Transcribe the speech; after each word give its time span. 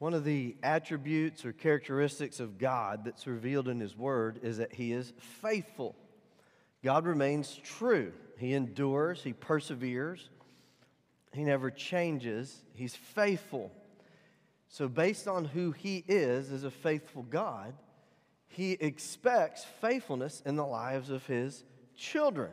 One 0.00 0.14
of 0.14 0.24
the 0.24 0.56
attributes 0.62 1.44
or 1.44 1.52
characteristics 1.52 2.40
of 2.40 2.56
God 2.56 3.02
that's 3.04 3.26
revealed 3.26 3.68
in 3.68 3.78
His 3.78 3.94
Word 3.94 4.40
is 4.42 4.56
that 4.56 4.72
He 4.72 4.92
is 4.92 5.12
faithful. 5.42 5.94
God 6.82 7.04
remains 7.04 7.60
true. 7.62 8.14
He 8.38 8.54
endures, 8.54 9.22
He 9.22 9.34
perseveres, 9.34 10.30
He 11.34 11.44
never 11.44 11.70
changes, 11.70 12.64
He's 12.72 12.96
faithful. 12.96 13.70
So, 14.70 14.88
based 14.88 15.28
on 15.28 15.44
who 15.44 15.72
He 15.72 16.02
is 16.08 16.50
as 16.50 16.64
a 16.64 16.70
faithful 16.70 17.24
God, 17.24 17.74
He 18.48 18.72
expects 18.72 19.66
faithfulness 19.82 20.42
in 20.46 20.56
the 20.56 20.64
lives 20.64 21.10
of 21.10 21.26
His 21.26 21.62
children. 21.94 22.52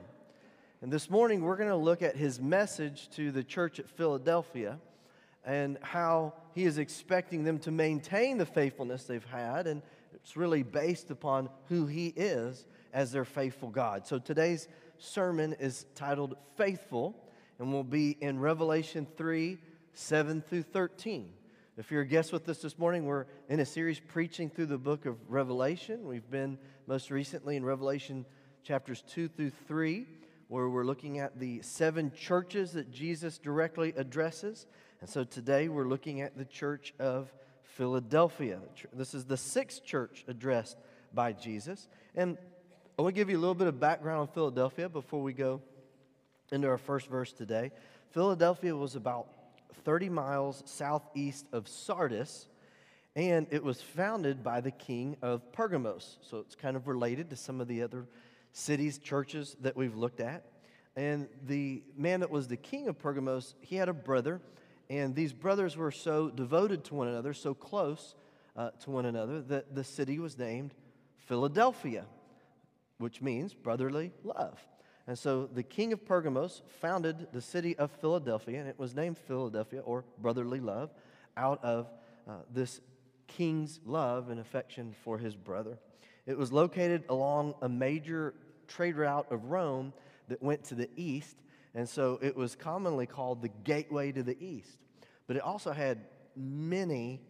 And 0.82 0.92
this 0.92 1.10
morning, 1.10 1.40
we're 1.40 1.56
going 1.56 1.70
to 1.70 1.78
look 1.78 2.02
at 2.02 2.18
His 2.18 2.42
message 2.42 3.10
to 3.12 3.32
the 3.32 3.42
church 3.42 3.80
at 3.80 3.88
Philadelphia 3.88 4.80
and 5.48 5.78
how 5.82 6.34
he 6.54 6.66
is 6.66 6.78
expecting 6.78 7.46
them 7.46 7.58
to 7.60 7.72
maintain 7.72 8.38
the 8.38 8.46
faithfulness 8.46 9.06
they've 9.06 9.24
had. 9.24 9.66
And 9.66 9.82
it's 10.14 10.36
really 10.36 10.62
based 10.62 11.10
upon 11.10 11.50
who 11.70 11.88
he 11.88 12.08
is 12.08 12.66
as 12.94 13.14
their 13.14 13.24
faithful 13.24 13.70
God. 13.70 14.06
So 14.06 14.20
today's 14.20 14.68
sermon 14.98 15.56
is 15.58 15.86
titled 15.96 16.36
Faithful 16.58 17.16
and 17.60 17.72
will 17.72 17.86
be 17.86 18.18
in 18.20 18.40
Revelation 18.40 19.08
3 19.16 19.58
7 19.94 20.42
through 20.42 20.64
13. 20.64 21.30
If 21.78 21.92
you're 21.92 22.02
a 22.02 22.08
guest 22.08 22.34
with 22.34 22.48
us 22.50 22.58
this 22.58 22.78
morning, 22.78 23.06
we're 23.06 23.26
in 23.50 23.62
a 23.62 23.66
series 23.66 24.00
preaching 24.00 24.50
through 24.50 24.66
the 24.66 24.78
book 24.78 25.06
of 25.06 25.16
Revelation. 25.28 26.06
We've 26.06 26.30
been 26.30 26.58
most 26.88 27.10
recently 27.10 27.56
in 27.56 27.64
Revelation 27.64 28.26
chapters 28.64 29.04
2 29.08 29.30
through 29.30 29.52
3, 29.68 30.08
where 30.50 30.70
we're 30.70 30.84
looking 30.84 31.20
at 31.20 31.40
the 31.40 31.62
seven 31.62 32.12
churches 32.12 32.74
that 32.74 32.92
Jesus 32.92 33.38
directly 33.38 33.94
addresses. 33.96 34.68
And 35.00 35.10
so 35.10 35.24
today 35.24 35.70
we're 35.70 35.88
looking 35.88 36.22
at 36.22 36.38
the 36.38 36.46
church 36.46 36.94
of 36.98 37.32
Philadelphia. 37.62 38.60
This 38.92 39.14
is 39.14 39.26
the 39.26 39.38
sixth 39.38 39.86
church 39.86 40.26
addressed 40.28 40.76
by 41.14 41.34
Jesus. 41.34 41.88
And 42.16 42.36
I 42.98 43.04
want 43.04 43.14
to 43.14 43.20
give 43.20 43.30
you 43.30 43.38
a 43.38 43.40
little 43.40 43.54
bit 43.54 43.68
of 43.68 43.80
background 43.80 44.22
on 44.22 44.28
Philadelphia 44.28 44.90
before 44.90 45.22
we 45.22 45.34
go 45.34 45.62
into 46.52 46.68
our 46.68 46.80
first 46.80 47.08
verse 47.10 47.32
today. 47.32 47.72
Philadelphia 48.10 48.76
was 48.76 48.96
about 48.96 49.28
30 49.86 50.10
miles 50.10 50.64
southeast 50.66 51.46
of 51.54 51.68
Sardis, 51.68 52.48
and 53.16 53.46
it 53.52 53.64
was 53.64 53.80
founded 53.80 54.44
by 54.44 54.62
the 54.62 54.72
king 54.72 55.16
of 55.22 55.52
Pergamos. 55.52 56.18
So 56.22 56.38
it's 56.38 56.56
kind 56.56 56.76
of 56.76 56.88
related 56.88 57.30
to 57.30 57.36
some 57.36 57.62
of 57.62 57.68
the 57.68 57.84
other 57.84 58.08
cities, 58.52 58.98
churches 58.98 59.56
that 59.62 59.78
we've 59.78 59.96
looked 59.96 60.22
at. 60.22 60.44
And 60.96 61.28
the 61.46 61.84
man 61.96 62.22
that 62.22 62.32
was 62.32 62.48
the 62.48 62.58
king 62.58 62.88
of 62.88 62.98
Pergamos, 62.98 63.54
he 63.60 63.76
had 63.76 63.90
a 63.90 63.94
brother 63.94 64.42
and 64.90 65.16
these 65.16 65.34
brothers 65.34 65.76
were 65.76 65.92
so 65.92 66.30
devoted 66.30 66.84
to 66.86 66.96
one 66.96 67.08
another, 67.08 67.34
so 67.34 67.54
close 67.54 68.16
uh, 68.56 68.72
to 68.82 68.92
one 68.92 69.06
another, 69.06 69.42
that 69.42 69.76
the 69.76 69.84
city 69.84 70.20
was 70.20 70.38
named 70.38 70.74
Philadelphia, 71.18 72.06
which 72.98 73.22
means 73.22 73.54
brotherly 73.54 74.12
love. 74.24 74.60
And 75.08 75.18
so 75.18 75.46
the 75.46 75.64
king 75.64 75.94
of 75.94 76.06
Pergamos 76.06 76.62
founded 76.82 77.28
the 77.32 77.42
city 77.42 77.78
of 77.78 77.92
Philadelphia, 77.92 78.60
and 78.60 78.68
it 78.68 78.78
was 78.78 78.94
named 78.96 79.18
Philadelphia 79.18 79.82
or 79.82 80.04
brotherly 80.20 80.60
love 80.60 80.90
out 81.36 81.64
of 81.64 81.90
uh, 82.28 82.34
this 82.54 82.82
king's 83.28 83.80
love 83.86 84.30
and 84.30 84.40
affection 84.40 84.94
for 85.04 85.18
his 85.18 85.36
brother. 85.36 85.78
It 86.26 86.38
was 86.38 86.52
located 86.52 87.04
along 87.10 87.56
a 87.62 87.70
major 87.70 88.34
trade 88.68 88.96
route 88.98 89.32
of 89.32 89.46
Rome 89.46 89.94
that 90.28 90.44
went 90.44 90.64
to 90.66 90.76
the 90.76 90.90
east 90.98 91.38
and 91.78 91.88
so 91.88 92.18
it 92.24 92.36
was 92.36 92.56
commonly 92.56 93.06
called 93.06 93.44
the 93.44 93.50
gateway 93.64 94.12
to 94.12 94.24
the 94.24 94.36
east. 94.44 94.80
But 95.28 95.36
it 95.36 95.44
also 95.44 95.72
had 95.72 96.00
many, 96.36 97.22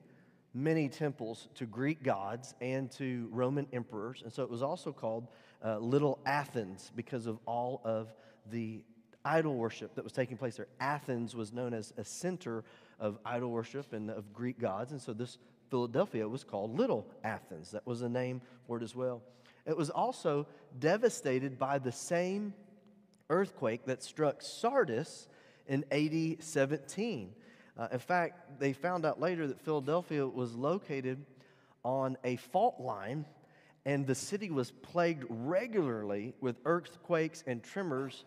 many 0.53 0.88
temples 0.88 1.49
to 1.55 1.66
Greek 1.66 2.01
gods 2.01 2.55
and 2.61 2.89
to 2.94 3.27
Roman 3.33 3.67
emperors. 3.73 4.21
And 4.23 4.31
so 4.31 4.44
it 4.44 4.49
was 4.49 4.63
also 4.63 4.94
called 4.94 5.27
uh, 5.66 5.79
Little 5.79 6.19
Athens 6.25 6.94
because 6.95 7.27
of 7.27 7.39
all 7.45 7.81
of 7.83 8.13
the 8.49 8.85
idol 9.25 9.53
worship 9.53 9.95
that 9.95 10.05
was 10.05 10.13
taking 10.13 10.38
place 10.38 10.55
there. 10.55 10.69
Athens 10.79 11.35
was 11.35 11.51
known 11.51 11.73
as 11.73 11.91
a 11.97 12.05
center 12.05 12.63
of 13.01 13.19
idol 13.25 13.51
worship 13.51 13.91
and 13.91 14.09
of 14.09 14.31
Greek 14.31 14.61
gods. 14.61 14.94
And 14.94 15.01
so 15.01 15.11
this 15.11 15.39
Philadelphia 15.69 16.25
was 16.25 16.45
called 16.45 16.77
Little 16.77 17.05
Athens. 17.21 17.71
That 17.71 17.85
was 17.85 18.01
a 18.01 18.07
name 18.07 18.41
for 18.66 18.77
it 18.77 18.83
as 18.83 18.95
well. 18.95 19.23
It 19.66 19.75
was 19.75 19.89
also 19.89 20.47
devastated 20.79 21.59
by 21.59 21.79
the 21.79 21.91
same 21.91 22.53
earthquake 23.29 23.85
that 23.85 24.03
struck 24.03 24.41
Sardis 24.41 25.27
in 25.67 25.85
AD 25.91 26.43
17. 26.43 27.33
Uh, 27.77 27.88
in 27.91 27.99
fact, 27.99 28.59
they 28.59 28.73
found 28.73 29.05
out 29.05 29.19
later 29.19 29.47
that 29.47 29.61
Philadelphia 29.61 30.25
was 30.25 30.55
located 30.55 31.23
on 31.83 32.17
a 32.23 32.38
fault 32.38 32.79
line, 32.79 33.25
and 33.85 34.07
the 34.07 34.15
city 34.15 34.49
was 34.49 34.71
plagued 34.71 35.25
regularly 35.29 36.33
with 36.41 36.57
earthquakes 36.65 37.43
and 37.45 37.63
tremors. 37.63 38.25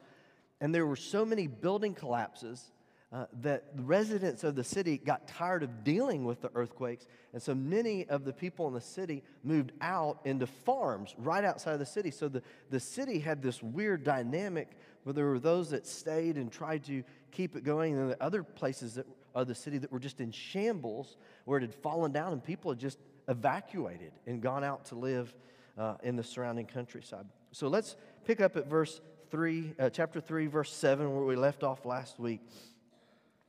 And 0.61 0.75
there 0.75 0.87
were 0.87 0.97
so 0.97 1.25
many 1.25 1.47
building 1.47 1.95
collapses 1.95 2.71
uh, 3.13 3.27
that 3.41 3.77
the 3.77 3.83
residents 3.83 4.45
of 4.45 4.55
the 4.55 4.63
city 4.63 4.97
got 4.97 5.27
tired 5.27 5.65
of 5.65 5.83
dealing 5.83 6.25
with 6.25 6.41
the 6.41 6.51
earthquakes. 6.55 7.07
And 7.33 7.43
so 7.43 7.55
many 7.55 8.09
of 8.09 8.25
the 8.25 8.33
people 8.33 8.69
in 8.69 8.75
the 8.75 8.81
city 8.81 9.25
moved 9.43 9.73
out 9.81 10.21
into 10.25 10.47
farms 10.47 11.15
right 11.19 11.45
outside 11.45 11.73
of 11.73 11.81
the 11.81 11.87
city. 11.87 12.13
So 12.13 12.29
the, 12.29 12.43
the 12.71 12.79
city 12.79 13.19
had 13.19 13.43
this 13.43 13.63
weird 13.63 14.05
dynamic 14.05 14.77
where 15.03 15.13
there 15.13 15.27
were 15.27 15.41
those 15.41 15.71
that 15.71 15.87
stayed 15.87 16.37
and 16.37 16.53
tried 16.53 16.85
to 16.85 17.03
keep 17.33 17.57
it 17.57 17.65
going, 17.65 17.97
and 17.97 18.11
the 18.11 18.23
other 18.23 18.43
places 18.43 18.95
that, 18.95 19.07
of 19.35 19.49
the 19.49 19.55
city 19.55 19.79
that 19.79 19.91
were 19.91 19.99
just 19.99 20.21
in 20.21 20.31
shambles, 20.31 21.17
where 21.47 21.59
it 21.59 21.63
had 21.63 21.75
fallen 21.75 22.13
down 22.13 22.33
and 22.33 22.45
people 22.45 22.71
had 22.71 22.79
just 22.79 22.99
evacuated 23.29 24.13
and 24.27 24.41
gone 24.41 24.63
out 24.63 24.85
to 24.85 24.95
live 24.95 25.35
uh, 25.79 25.95
in 26.03 26.17
the 26.17 26.23
surrounding 26.23 26.67
countryside. 26.67 27.25
So 27.53 27.69
let's 27.69 27.97
pick 28.25 28.41
up 28.41 28.57
at 28.57 28.69
verse 28.69 29.01
3, 29.31 29.75
uh, 29.79 29.91
chapter 29.91 30.21
3, 30.21 30.47
verse 30.47 30.73
7, 30.73 31.13
where 31.15 31.25
we 31.25 31.37
left 31.37 31.63
off 31.63 31.85
last 31.87 32.19
week. 32.19 32.41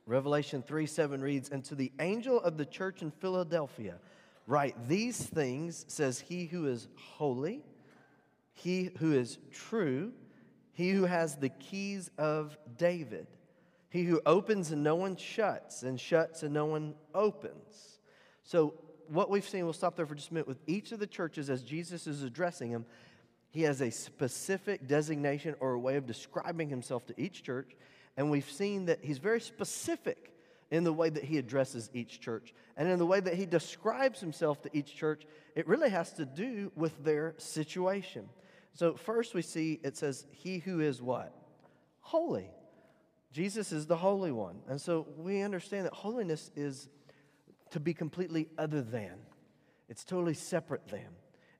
Revelation 0.06 0.62
3 0.62 0.86
7 0.86 1.20
reads, 1.20 1.48
And 1.50 1.64
to 1.66 1.74
the 1.74 1.92
angel 2.00 2.40
of 2.40 2.56
the 2.56 2.66
church 2.66 3.02
in 3.02 3.10
Philadelphia, 3.10 3.98
write 4.46 4.88
these 4.88 5.20
things, 5.22 5.84
says 5.88 6.20
he 6.20 6.46
who 6.46 6.66
is 6.66 6.88
holy, 6.96 7.62
he 8.54 8.90
who 8.98 9.12
is 9.12 9.38
true, 9.52 10.12
he 10.72 10.90
who 10.90 11.04
has 11.04 11.36
the 11.36 11.48
keys 11.48 12.10
of 12.18 12.56
David, 12.76 13.26
he 13.90 14.04
who 14.04 14.20
opens 14.26 14.72
and 14.72 14.82
no 14.82 14.94
one 14.94 15.16
shuts, 15.16 15.82
and 15.82 16.00
shuts 16.00 16.42
and 16.42 16.52
no 16.52 16.66
one 16.66 16.94
opens. 17.14 18.00
So, 18.44 18.74
what 19.08 19.30
we've 19.30 19.46
seen, 19.46 19.64
we'll 19.64 19.72
stop 19.72 19.96
there 19.96 20.06
for 20.06 20.14
just 20.14 20.30
a 20.30 20.34
minute, 20.34 20.48
with 20.48 20.60
each 20.66 20.92
of 20.92 20.98
the 20.98 21.06
churches 21.06 21.50
as 21.50 21.62
Jesus 21.62 22.06
is 22.06 22.22
addressing 22.22 22.72
them, 22.72 22.86
he 23.50 23.62
has 23.62 23.82
a 23.82 23.90
specific 23.90 24.88
designation 24.88 25.54
or 25.60 25.74
a 25.74 25.78
way 25.78 25.96
of 25.96 26.06
describing 26.06 26.70
himself 26.70 27.04
to 27.06 27.20
each 27.20 27.42
church. 27.42 27.76
And 28.16 28.30
we've 28.30 28.50
seen 28.50 28.86
that 28.86 29.00
he's 29.02 29.18
very 29.18 29.40
specific 29.40 30.32
in 30.70 30.84
the 30.84 30.92
way 30.92 31.10
that 31.10 31.24
he 31.24 31.38
addresses 31.38 31.90
each 31.92 32.20
church. 32.20 32.54
And 32.76 32.88
in 32.88 32.98
the 32.98 33.06
way 33.06 33.20
that 33.20 33.34
he 33.34 33.46
describes 33.46 34.20
himself 34.20 34.62
to 34.62 34.70
each 34.76 34.94
church, 34.96 35.24
it 35.54 35.66
really 35.66 35.90
has 35.90 36.12
to 36.14 36.24
do 36.24 36.72
with 36.74 37.04
their 37.04 37.34
situation. 37.38 38.28
So, 38.74 38.94
first 38.94 39.34
we 39.34 39.42
see 39.42 39.80
it 39.82 39.96
says, 39.96 40.26
He 40.30 40.58
who 40.58 40.80
is 40.80 41.02
what? 41.02 41.34
Holy. 42.00 42.50
Jesus 43.32 43.72
is 43.72 43.86
the 43.86 43.96
Holy 43.96 44.32
One. 44.32 44.60
And 44.68 44.80
so 44.80 45.06
we 45.16 45.40
understand 45.40 45.86
that 45.86 45.94
holiness 45.94 46.50
is 46.54 46.88
to 47.70 47.80
be 47.80 47.94
completely 47.94 48.48
other 48.58 48.82
than, 48.82 49.14
it's 49.88 50.04
totally 50.04 50.34
separate 50.34 50.86
than. 50.88 51.08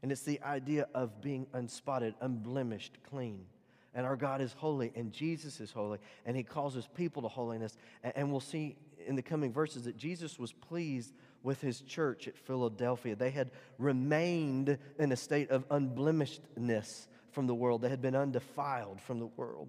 And 0.02 0.12
it's 0.12 0.22
the 0.22 0.42
idea 0.42 0.88
of 0.94 1.22
being 1.22 1.46
unspotted, 1.54 2.14
unblemished, 2.20 2.98
clean 3.08 3.46
and 3.94 4.06
our 4.06 4.16
God 4.16 4.40
is 4.40 4.52
holy, 4.52 4.92
and 4.94 5.12
Jesus 5.12 5.60
is 5.60 5.70
holy, 5.70 5.98
and 6.24 6.36
He 6.36 6.42
calls 6.42 6.74
His 6.74 6.86
people 6.86 7.22
to 7.22 7.28
holiness. 7.28 7.76
And 8.02 8.30
we'll 8.30 8.40
see 8.40 8.76
in 9.06 9.16
the 9.16 9.22
coming 9.22 9.52
verses 9.52 9.84
that 9.84 9.96
Jesus 9.96 10.38
was 10.38 10.52
pleased 10.52 11.12
with 11.42 11.60
His 11.60 11.80
church 11.80 12.28
at 12.28 12.36
Philadelphia. 12.36 13.16
They 13.16 13.30
had 13.30 13.50
remained 13.78 14.78
in 14.98 15.12
a 15.12 15.16
state 15.16 15.50
of 15.50 15.68
unblemishedness 15.68 17.08
from 17.32 17.46
the 17.46 17.54
world, 17.54 17.80
they 17.80 17.88
had 17.88 18.02
been 18.02 18.14
undefiled 18.14 19.00
from 19.00 19.18
the 19.18 19.26
world. 19.26 19.68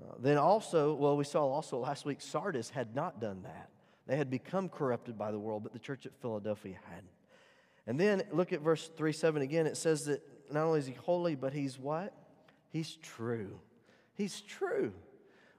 Uh, 0.00 0.14
then 0.20 0.38
also, 0.38 0.94
well, 0.94 1.16
we 1.16 1.24
saw 1.24 1.44
also 1.44 1.78
last 1.78 2.04
week, 2.04 2.20
Sardis 2.20 2.70
had 2.70 2.94
not 2.94 3.20
done 3.20 3.42
that. 3.42 3.68
They 4.06 4.16
had 4.16 4.30
become 4.30 4.68
corrupted 4.68 5.18
by 5.18 5.32
the 5.32 5.38
world, 5.38 5.64
but 5.64 5.72
the 5.72 5.78
church 5.80 6.06
at 6.06 6.12
Philadelphia 6.20 6.76
hadn't. 6.88 7.10
And 7.86 7.98
then 7.98 8.22
look 8.32 8.52
at 8.52 8.60
verse 8.60 8.90
3 8.96 9.12
7 9.12 9.42
again. 9.42 9.66
It 9.66 9.76
says 9.76 10.04
that 10.04 10.22
not 10.52 10.64
only 10.64 10.78
is 10.78 10.86
he 10.86 10.92
holy, 10.92 11.34
but 11.34 11.52
he's 11.52 11.78
what? 11.78 12.14
He's 12.70 12.96
true. 12.96 13.58
He's 14.14 14.40
true. 14.40 14.92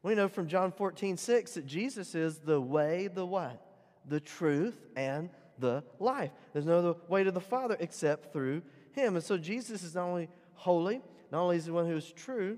We 0.03 0.15
know 0.15 0.27
from 0.27 0.47
John 0.47 0.71
14, 0.71 1.17
6 1.17 1.53
that 1.55 1.65
Jesus 1.65 2.15
is 2.15 2.39
the 2.39 2.59
way, 2.59 3.07
the 3.07 3.25
what? 3.25 3.65
The 4.07 4.19
truth 4.19 4.77
and 4.95 5.29
the 5.57 5.83
life. 5.99 6.31
There's 6.53 6.65
no 6.65 6.79
other 6.79 6.95
way 7.07 7.23
to 7.23 7.31
the 7.31 7.41
Father 7.41 7.75
except 7.79 8.31
through 8.31 8.61
him. 8.91 9.15
And 9.15 9.23
so 9.23 9.37
Jesus 9.37 9.83
is 9.83 9.95
not 9.95 10.05
only 10.05 10.29
holy, 10.53 11.01
not 11.31 11.41
only 11.41 11.57
is 11.57 11.65
he 11.65 11.71
one 11.71 11.85
who 11.85 11.97
is 11.97 12.11
true, 12.11 12.57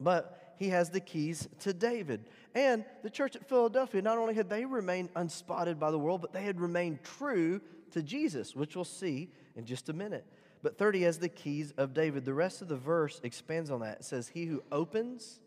but 0.00 0.54
he 0.56 0.68
has 0.68 0.90
the 0.90 1.00
keys 1.00 1.48
to 1.60 1.72
David. 1.72 2.28
And 2.54 2.84
the 3.02 3.10
church 3.10 3.36
at 3.36 3.48
Philadelphia, 3.48 4.00
not 4.00 4.18
only 4.18 4.34
had 4.34 4.48
they 4.48 4.64
remained 4.64 5.10
unspotted 5.16 5.78
by 5.78 5.90
the 5.90 5.98
world, 5.98 6.20
but 6.20 6.32
they 6.32 6.42
had 6.44 6.60
remained 6.60 7.02
true 7.02 7.60
to 7.90 8.02
Jesus, 8.02 8.54
which 8.54 8.74
we'll 8.74 8.84
see 8.84 9.30
in 9.56 9.64
just 9.64 9.88
a 9.88 9.92
minute. 9.92 10.24
But 10.64 10.78
30 10.78 11.02
has 11.02 11.18
the 11.18 11.28
keys 11.28 11.74
of 11.76 11.92
David. 11.92 12.24
The 12.24 12.32
rest 12.32 12.62
of 12.62 12.68
the 12.68 12.76
verse 12.76 13.20
expands 13.22 13.70
on 13.70 13.80
that. 13.80 13.98
It 13.98 14.04
says, 14.04 14.28
He 14.28 14.46
who 14.46 14.62
opens 14.72 15.38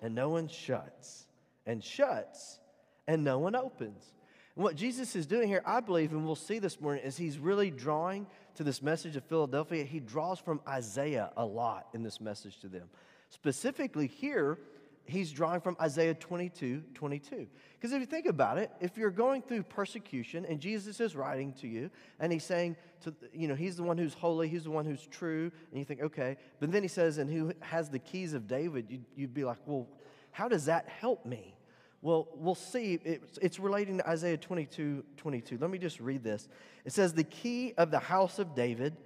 and 0.00 0.14
no 0.14 0.28
one 0.28 0.46
shuts, 0.46 1.26
and 1.66 1.82
shuts 1.82 2.60
and 3.08 3.24
no 3.24 3.40
one 3.40 3.56
opens. 3.56 4.12
And 4.54 4.62
what 4.62 4.76
Jesus 4.76 5.16
is 5.16 5.26
doing 5.26 5.48
here, 5.48 5.62
I 5.66 5.80
believe, 5.80 6.12
and 6.12 6.24
we'll 6.24 6.36
see 6.36 6.60
this 6.60 6.80
morning, 6.80 7.02
is 7.02 7.16
he's 7.16 7.36
really 7.36 7.72
drawing 7.72 8.28
to 8.54 8.62
this 8.62 8.80
message 8.80 9.16
of 9.16 9.24
Philadelphia. 9.24 9.82
He 9.82 9.98
draws 9.98 10.38
from 10.38 10.60
Isaiah 10.68 11.32
a 11.36 11.44
lot 11.44 11.88
in 11.92 12.04
this 12.04 12.20
message 12.20 12.60
to 12.60 12.68
them. 12.68 12.88
Specifically, 13.30 14.06
here, 14.06 14.60
he's 15.08 15.32
drawing 15.32 15.60
from 15.60 15.76
Isaiah 15.80 16.14
22 16.14 16.82
22. 16.94 17.46
Because 17.74 17.92
if 17.92 18.00
you 18.00 18.06
think 18.06 18.26
about 18.26 18.58
it, 18.58 18.70
if 18.80 18.96
you're 18.96 19.10
going 19.10 19.42
through 19.42 19.62
persecution 19.64 20.44
and 20.44 20.60
Jesus 20.60 21.00
is 21.00 21.16
writing 21.16 21.52
to 21.54 21.68
you 21.68 21.90
and 22.20 22.32
he's 22.32 22.44
saying, 22.44 22.76
to, 23.02 23.14
you 23.32 23.48
know, 23.48 23.54
he's 23.54 23.76
the 23.76 23.82
one 23.82 23.96
who's 23.96 24.14
holy, 24.14 24.48
he's 24.48 24.64
the 24.64 24.70
one 24.70 24.84
who's 24.84 25.06
true, 25.06 25.50
and 25.70 25.78
you 25.78 25.84
think, 25.84 26.02
okay, 26.02 26.36
but 26.60 26.72
then 26.72 26.82
he 26.82 26.88
says, 26.88 27.18
and 27.18 27.30
who 27.30 27.52
has 27.60 27.88
the 27.88 27.98
keys 27.98 28.32
of 28.32 28.46
David, 28.46 28.86
you'd, 28.88 29.04
you'd 29.16 29.34
be 29.34 29.44
like, 29.44 29.58
well, 29.66 29.86
how 30.30 30.48
does 30.48 30.64
that 30.66 30.88
help 30.88 31.24
me? 31.24 31.54
Well, 32.02 32.28
we'll 32.34 32.54
see. 32.54 32.98
It's, 33.04 33.38
it's 33.42 33.58
relating 33.58 33.98
to 33.98 34.08
Isaiah 34.08 34.36
22 34.36 35.04
22. 35.16 35.58
Let 35.60 35.70
me 35.70 35.78
just 35.78 35.98
read 35.98 36.22
this. 36.22 36.48
It 36.84 36.92
says, 36.92 37.12
The 37.12 37.24
key 37.24 37.74
of 37.76 37.90
the 37.90 37.98
house 37.98 38.38
of 38.38 38.54
David 38.54 38.96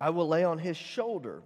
I 0.00 0.10
will 0.10 0.28
lay 0.28 0.44
on 0.44 0.58
his 0.58 0.76
shoulder. 0.76 1.42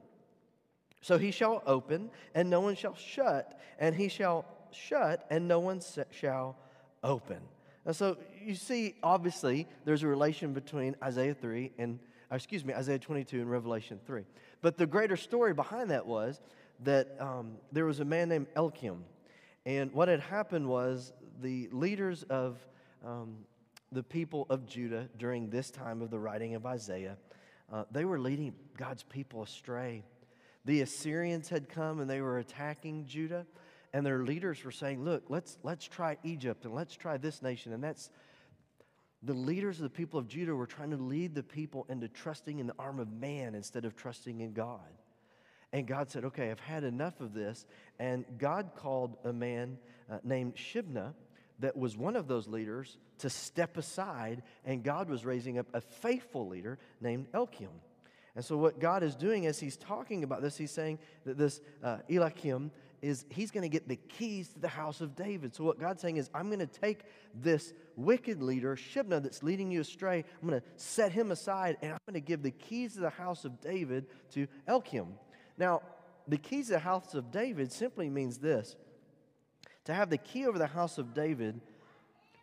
So 1.00 1.18
he 1.18 1.30
shall 1.30 1.62
open, 1.66 2.10
and 2.34 2.50
no 2.50 2.60
one 2.60 2.74
shall 2.74 2.94
shut, 2.94 3.60
and 3.78 3.94
he 3.94 4.08
shall 4.08 4.44
shut, 4.72 5.26
and 5.30 5.46
no 5.46 5.60
one 5.60 5.80
shall 6.10 6.56
open. 7.02 7.38
And 7.86 7.94
so 7.94 8.18
you 8.44 8.54
see, 8.54 8.96
obviously, 9.02 9.66
there's 9.84 10.02
a 10.02 10.08
relation 10.08 10.52
between 10.52 10.96
Isaiah 11.02 11.34
3 11.34 11.72
and, 11.78 11.98
excuse 12.30 12.64
me, 12.64 12.74
Isaiah 12.74 12.98
22 12.98 13.40
and 13.40 13.50
Revelation 13.50 14.00
3. 14.06 14.24
But 14.60 14.76
the 14.76 14.86
greater 14.86 15.16
story 15.16 15.54
behind 15.54 15.90
that 15.90 16.06
was 16.06 16.40
that 16.80 17.16
um, 17.20 17.56
there 17.72 17.84
was 17.84 18.00
a 18.00 18.04
man 18.04 18.28
named 18.28 18.46
Eliakim 18.56 19.04
and 19.68 19.92
what 19.92 20.08
had 20.08 20.20
happened 20.20 20.66
was 20.66 21.12
the 21.42 21.68
leaders 21.72 22.22
of 22.30 22.56
um, 23.04 23.36
the 23.92 24.02
people 24.02 24.46
of 24.48 24.66
Judah 24.66 25.10
during 25.18 25.50
this 25.50 25.70
time 25.70 26.00
of 26.00 26.10
the 26.10 26.18
writing 26.18 26.54
of 26.54 26.64
Isaiah, 26.64 27.18
uh, 27.70 27.84
they 27.90 28.06
were 28.06 28.18
leading 28.18 28.54
God's 28.78 29.02
people 29.02 29.42
astray. 29.42 30.04
The 30.68 30.82
Assyrians 30.82 31.48
had 31.48 31.70
come 31.70 31.98
and 31.98 32.10
they 32.10 32.20
were 32.20 32.40
attacking 32.40 33.06
Judah, 33.06 33.46
and 33.94 34.04
their 34.04 34.22
leaders 34.22 34.62
were 34.62 34.70
saying, 34.70 35.02
Look, 35.02 35.24
let's, 35.30 35.56
let's 35.62 35.86
try 35.86 36.18
Egypt 36.24 36.66
and 36.66 36.74
let's 36.74 36.94
try 36.94 37.16
this 37.16 37.40
nation. 37.40 37.72
And 37.72 37.82
that's 37.82 38.10
the 39.22 39.32
leaders 39.32 39.78
of 39.78 39.84
the 39.84 39.88
people 39.88 40.20
of 40.20 40.28
Judah 40.28 40.54
were 40.54 40.66
trying 40.66 40.90
to 40.90 40.98
lead 40.98 41.34
the 41.34 41.42
people 41.42 41.86
into 41.88 42.06
trusting 42.06 42.58
in 42.58 42.66
the 42.66 42.74
arm 42.78 42.98
of 42.98 43.10
man 43.10 43.54
instead 43.54 43.86
of 43.86 43.96
trusting 43.96 44.42
in 44.42 44.52
God. 44.52 44.92
And 45.72 45.86
God 45.86 46.10
said, 46.10 46.26
Okay, 46.26 46.50
I've 46.50 46.60
had 46.60 46.84
enough 46.84 47.22
of 47.22 47.32
this. 47.32 47.64
And 47.98 48.26
God 48.36 48.72
called 48.76 49.16
a 49.24 49.32
man 49.32 49.78
uh, 50.12 50.18
named 50.22 50.56
Shebna 50.56 51.14
that 51.60 51.78
was 51.78 51.96
one 51.96 52.14
of 52.14 52.28
those 52.28 52.46
leaders 52.46 52.98
to 53.20 53.30
step 53.30 53.78
aside, 53.78 54.42
and 54.66 54.82
God 54.82 55.08
was 55.08 55.24
raising 55.24 55.58
up 55.58 55.66
a 55.72 55.80
faithful 55.80 56.46
leader 56.46 56.78
named 57.00 57.28
Eliakim. 57.32 57.70
And 58.34 58.44
so, 58.44 58.56
what 58.56 58.78
God 58.78 59.02
is 59.02 59.14
doing 59.14 59.46
as 59.46 59.58
He's 59.58 59.76
talking 59.76 60.24
about 60.24 60.42
this, 60.42 60.56
He's 60.56 60.70
saying 60.70 60.98
that 61.24 61.36
this 61.36 61.60
uh, 61.82 61.98
Eliakim 62.08 62.70
is 63.02 63.24
He's 63.28 63.50
going 63.50 63.62
to 63.62 63.68
get 63.68 63.88
the 63.88 63.96
keys 63.96 64.48
to 64.50 64.60
the 64.60 64.68
house 64.68 65.00
of 65.00 65.16
David. 65.16 65.54
So, 65.54 65.64
what 65.64 65.80
God's 65.80 66.00
saying 66.02 66.16
is, 66.16 66.30
I'm 66.34 66.48
going 66.48 66.58
to 66.60 66.66
take 66.66 67.02
this 67.34 67.72
wicked 67.96 68.42
leader, 68.42 68.76
Shebna, 68.76 69.22
that's 69.22 69.42
leading 69.42 69.70
you 69.70 69.80
astray, 69.80 70.24
I'm 70.42 70.48
going 70.48 70.60
to 70.60 70.66
set 70.76 71.12
him 71.12 71.30
aside, 71.30 71.76
and 71.82 71.92
I'm 71.92 71.98
going 72.06 72.20
to 72.20 72.26
give 72.26 72.42
the 72.42 72.50
keys 72.50 72.94
to 72.94 73.00
the 73.00 73.10
house 73.10 73.44
of 73.44 73.60
David 73.60 74.06
to 74.32 74.46
Eliakim. 74.66 75.08
Now, 75.56 75.82
the 76.28 76.38
keys 76.38 76.66
to 76.66 76.74
the 76.74 76.78
house 76.78 77.14
of 77.14 77.30
David 77.30 77.72
simply 77.72 78.08
means 78.08 78.38
this 78.38 78.76
to 79.86 79.94
have 79.94 80.10
the 80.10 80.18
key 80.18 80.46
over 80.46 80.58
the 80.58 80.66
house 80.66 80.98
of 80.98 81.14
David 81.14 81.60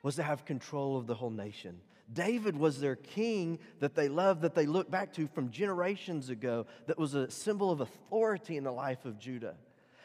was 0.02 0.16
to 0.16 0.24
have 0.24 0.46
control 0.46 0.98
of 0.98 1.06
the 1.06 1.14
whole 1.14 1.30
nation. 1.30 1.80
David 2.14 2.56
was 2.56 2.80
their 2.80 2.96
king 2.96 3.60
that 3.80 3.96
they 3.96 4.08
loved, 4.08 4.42
that 4.42 4.56
they 4.56 4.66
looked 4.66 4.92
back 4.92 5.14
to 5.14 5.28
from 5.28 5.50
generations 5.50 6.30
ago, 6.30 6.66
that 6.88 6.98
was 6.98 7.16
a 7.16 7.30
symbol 7.30 7.72
of 7.72 7.82
authority 7.82 8.58
in 8.58 8.64
the 8.64 8.72
life 8.72 9.06
of 9.06 9.18
Judah. 9.20 9.56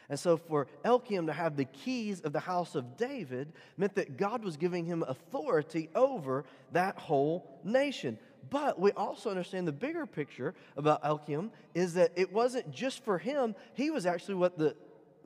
And 0.09 0.19
so, 0.19 0.35
for 0.35 0.67
Eliakim 0.83 1.27
to 1.27 1.33
have 1.33 1.55
the 1.55 1.63
keys 1.63 2.19
of 2.19 2.33
the 2.33 2.39
house 2.41 2.75
of 2.75 2.97
David 2.97 3.53
meant 3.77 3.95
that 3.95 4.17
God 4.17 4.43
was 4.43 4.57
giving 4.57 4.83
him 4.83 5.05
authority 5.07 5.89
over 5.95 6.43
that 6.73 6.97
whole 6.97 7.61
nation. 7.63 8.17
But 8.49 8.77
we 8.77 8.91
also 8.91 9.29
understand 9.29 9.67
the 9.67 9.71
bigger 9.71 10.05
picture 10.05 10.53
about 10.75 10.99
Eliakim 11.05 11.51
is 11.73 11.93
that 11.93 12.11
it 12.17 12.33
wasn't 12.33 12.71
just 12.71 13.05
for 13.05 13.17
him, 13.19 13.55
he 13.73 13.89
was 13.89 14.05
actually 14.05 14.35
what 14.35 14.57
the 14.57 14.75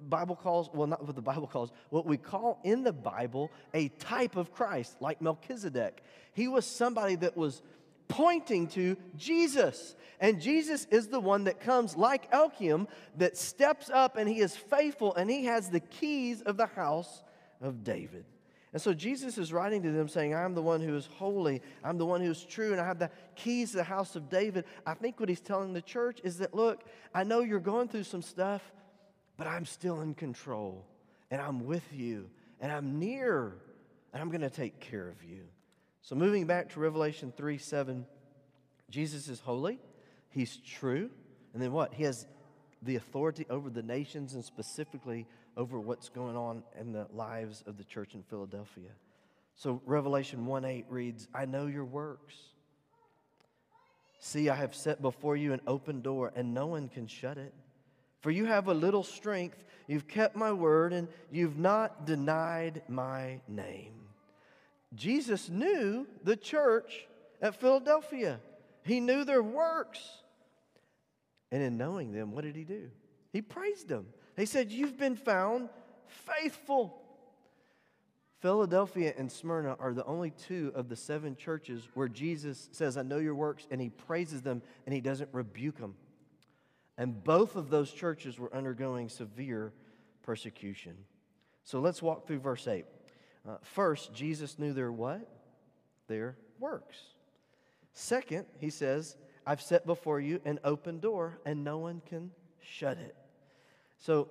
Bible 0.10 0.36
calls, 0.36 0.70
well, 0.74 0.88
not 0.88 1.06
what 1.06 1.16
the 1.16 1.22
Bible 1.22 1.48
calls, 1.48 1.72
what 1.90 2.06
we 2.06 2.18
call 2.18 2.60
in 2.64 2.84
the 2.84 2.94
Bible 2.94 3.52
a 3.74 3.90
type 3.90 4.36
of 4.36 4.52
Christ, 4.52 4.98
like 5.02 5.22
Melchizedek. 5.22 6.04
He 6.34 6.48
was 6.48 6.66
somebody 6.66 7.16
that 7.16 7.36
was 7.36 7.62
pointing 8.08 8.68
to 8.68 8.96
Jesus. 9.18 9.96
And 10.20 10.40
Jesus 10.40 10.86
is 10.92 11.08
the 11.08 11.20
one 11.20 11.46
that 11.46 11.60
comes 11.60 11.98
like 11.98 12.28
Eliakim 12.32 12.88
that 13.18 13.38
steps 13.38 13.90
up 13.90 14.16
and 14.18 14.30
he 14.30 14.40
is 14.40 14.56
faithful 14.56 15.16
and 15.16 15.30
he 15.30 15.46
has 15.46 15.70
the 15.70 15.80
keys 15.80 16.42
of 16.42 16.58
the 16.58 16.68
house 16.68 17.24
of 17.62 17.84
David. 17.84 18.26
And 18.76 18.82
so 18.82 18.94
Jesus 18.94 19.38
is 19.38 19.54
writing 19.54 19.82
to 19.84 19.92
them 19.92 20.10
saying, 20.10 20.36
I'm 20.36 20.54
the 20.54 20.62
one 20.62 20.82
who 20.82 20.98
is 20.98 21.06
holy, 21.06 21.62
I'm 21.82 21.98
the 21.98 22.06
one 22.06 22.20
who 22.20 22.30
is 22.30 22.44
true, 22.44 22.74
and 22.74 22.82
I 22.82 22.86
have 22.86 23.00
the 23.00 23.10
keys 23.34 23.72
to 23.72 23.78
the 23.78 23.84
house 23.86 24.18
of 24.18 24.30
David. 24.30 24.66
I 24.86 24.96
think 24.96 25.18
what 25.18 25.30
he's 25.30 25.40
telling 25.40 25.72
the 25.72 25.82
church 25.82 26.20
is 26.26 26.40
that, 26.40 26.54
look, 26.54 26.84
I 27.14 27.24
know 27.24 27.40
you're 27.40 27.62
going 27.62 27.88
through 27.88 28.04
some 28.04 28.22
stuff, 28.22 28.74
but 29.38 29.48
I'm 29.48 29.66
still 29.66 30.02
in 30.02 30.14
control, 30.14 30.86
and 31.32 31.42
I'm 31.42 31.66
with 31.66 31.84
you, 31.94 32.30
and 32.60 32.72
I'm 32.72 33.00
near, 33.00 33.54
and 34.14 34.22
I'm 34.22 34.30
going 34.30 34.42
to 34.42 34.50
take 34.50 34.80
care 34.80 35.08
of 35.08 35.24
you. 35.24 35.44
So 36.02 36.16
moving 36.16 36.46
back 36.46 36.70
to 36.74 36.80
Revelation 36.80 37.34
3 37.36 37.58
7, 37.58 38.06
Jesus 38.90 39.28
is 39.28 39.40
holy, 39.40 39.80
he's 40.30 40.58
true, 40.58 41.10
and 41.54 41.62
then 41.62 41.72
what? 41.72 41.94
He 41.94 42.04
has 42.04 42.28
the 42.82 42.96
authority 42.96 43.46
over 43.50 43.70
the 43.70 43.82
nations 43.82 44.36
and 44.36 44.46
specifically 44.46 45.26
over 45.58 45.80
what's 45.80 46.10
going 46.10 46.36
on 46.36 46.64
in 46.80 46.92
the 46.92 47.08
lives 47.14 47.64
of 47.66 47.78
the 47.78 47.84
church 47.84 48.14
in 48.14 48.24
Philadelphia. 48.24 48.90
So 49.56 49.82
Revelation 49.86 50.46
1 50.46 50.66
8 50.66 50.86
reads, 50.90 51.28
I 51.34 51.46
know 51.46 51.66
your 51.66 51.86
works. 51.86 52.36
See, 54.20 54.50
I 54.50 54.56
have 54.56 54.76
set 54.76 55.02
before 55.02 55.36
you 55.36 55.54
an 55.54 55.62
open 55.68 56.02
door, 56.02 56.32
and 56.36 56.54
no 56.54 56.68
one 56.68 56.90
can 56.90 57.08
shut 57.08 57.38
it. 57.38 57.54
For 58.26 58.32
you 58.32 58.46
have 58.46 58.68
a 58.68 58.74
little 58.74 59.04
strength, 59.04 59.64
you've 59.86 60.08
kept 60.08 60.36
my 60.36 60.52
word, 60.52 60.94
and 60.94 61.08
you've 61.32 61.60
not 61.60 62.08
denied 62.08 62.82
my 62.88 63.40
name. 63.48 63.94
Jesus 64.96 65.48
knew 65.48 66.08
the 66.24 66.36
church 66.36 67.06
at 67.40 67.60
Philadelphia, 67.62 68.40
he 68.82 69.00
knew 69.00 69.26
their 69.26 69.44
works. 69.44 70.00
And 71.52 71.62
in 71.62 71.78
knowing 71.78 72.14
them, 72.14 72.32
what 72.32 72.46
did 72.46 72.56
he 72.56 72.64
do? 72.64 72.90
He 73.32 73.44
praised 73.44 73.90
them. 73.90 74.08
He 74.36 74.48
said, 74.48 74.72
You've 74.72 74.98
been 74.98 75.18
found 75.18 75.70
faithful. 76.08 77.00
Philadelphia 78.40 79.14
and 79.16 79.32
Smyrna 79.32 79.76
are 79.80 79.94
the 79.94 80.06
only 80.06 80.32
two 80.32 80.72
of 80.74 80.90
the 80.90 80.96
seven 80.96 81.36
churches 81.36 81.88
where 81.94 82.08
Jesus 82.08 82.70
says, 82.72 82.98
I 82.98 83.04
know 83.04 83.20
your 83.20 83.36
works, 83.36 83.68
and 83.70 83.80
he 83.80 83.90
praises 83.90 84.42
them 84.42 84.64
and 84.88 84.96
he 84.96 85.00
doesn't 85.02 85.30
rebuke 85.32 85.78
them. 85.78 85.94
And 86.98 87.24
both 87.24 87.56
of 87.56 87.70
those 87.70 87.92
churches 87.92 88.40
were 88.40 88.54
undergoing 88.56 89.10
severe 89.10 89.74
persecution. 90.24 90.96
So 91.64 91.80
let's 91.80 92.02
walk 92.02 92.28
through 92.28 92.40
verse 92.40 92.68
8. 92.68 92.86
Uh, 93.48 93.58
first, 93.62 94.14
Jesus 94.14 94.58
knew 94.58 94.74
their 94.74 94.92
what? 94.92 95.28
Their 96.08 96.38
works. 96.60 96.98
Second, 97.94 98.46
he 98.60 98.70
says, 98.70 99.18
I've 99.46 99.62
set 99.62 99.86
before 99.86 100.20
you 100.20 100.42
an 100.46 100.60
open 100.64 101.00
door, 101.00 101.40
and 101.46 101.64
no 101.64 101.78
one 101.78 102.02
can 102.08 102.32
shut 102.60 102.98
it. 102.98 103.16
So, 103.98 104.30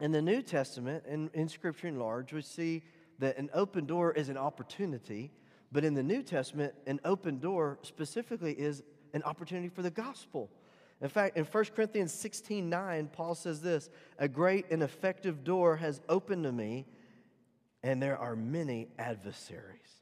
in 0.00 0.12
the 0.12 0.22
New 0.22 0.42
Testament, 0.42 1.04
in, 1.08 1.30
in 1.32 1.48
Scripture 1.48 1.88
in 1.88 1.98
large, 1.98 2.32
we 2.32 2.42
see 2.42 2.82
that 3.18 3.38
an 3.38 3.48
open 3.54 3.86
door 3.86 4.12
is 4.12 4.28
an 4.28 4.36
opportunity, 4.36 5.32
but 5.72 5.84
in 5.84 5.94
the 5.94 6.02
New 6.02 6.22
Testament, 6.22 6.74
an 6.86 7.00
open 7.04 7.38
door 7.38 7.78
specifically 7.82 8.52
is 8.52 8.82
an 9.14 9.22
opportunity 9.22 9.68
for 9.68 9.82
the 9.82 9.90
gospel. 9.90 10.50
In 11.02 11.08
fact, 11.08 11.36
in 11.36 11.44
1 11.44 11.64
Corinthians 11.74 12.12
16 12.12 12.68
9, 12.68 13.10
Paul 13.12 13.34
says 13.34 13.60
this 13.60 13.90
A 14.18 14.28
great 14.28 14.66
and 14.70 14.82
effective 14.82 15.44
door 15.44 15.76
has 15.76 16.00
opened 16.08 16.44
to 16.44 16.52
me, 16.52 16.86
and 17.82 18.02
there 18.02 18.16
are 18.16 18.34
many 18.36 18.88
adversaries. 18.98 19.96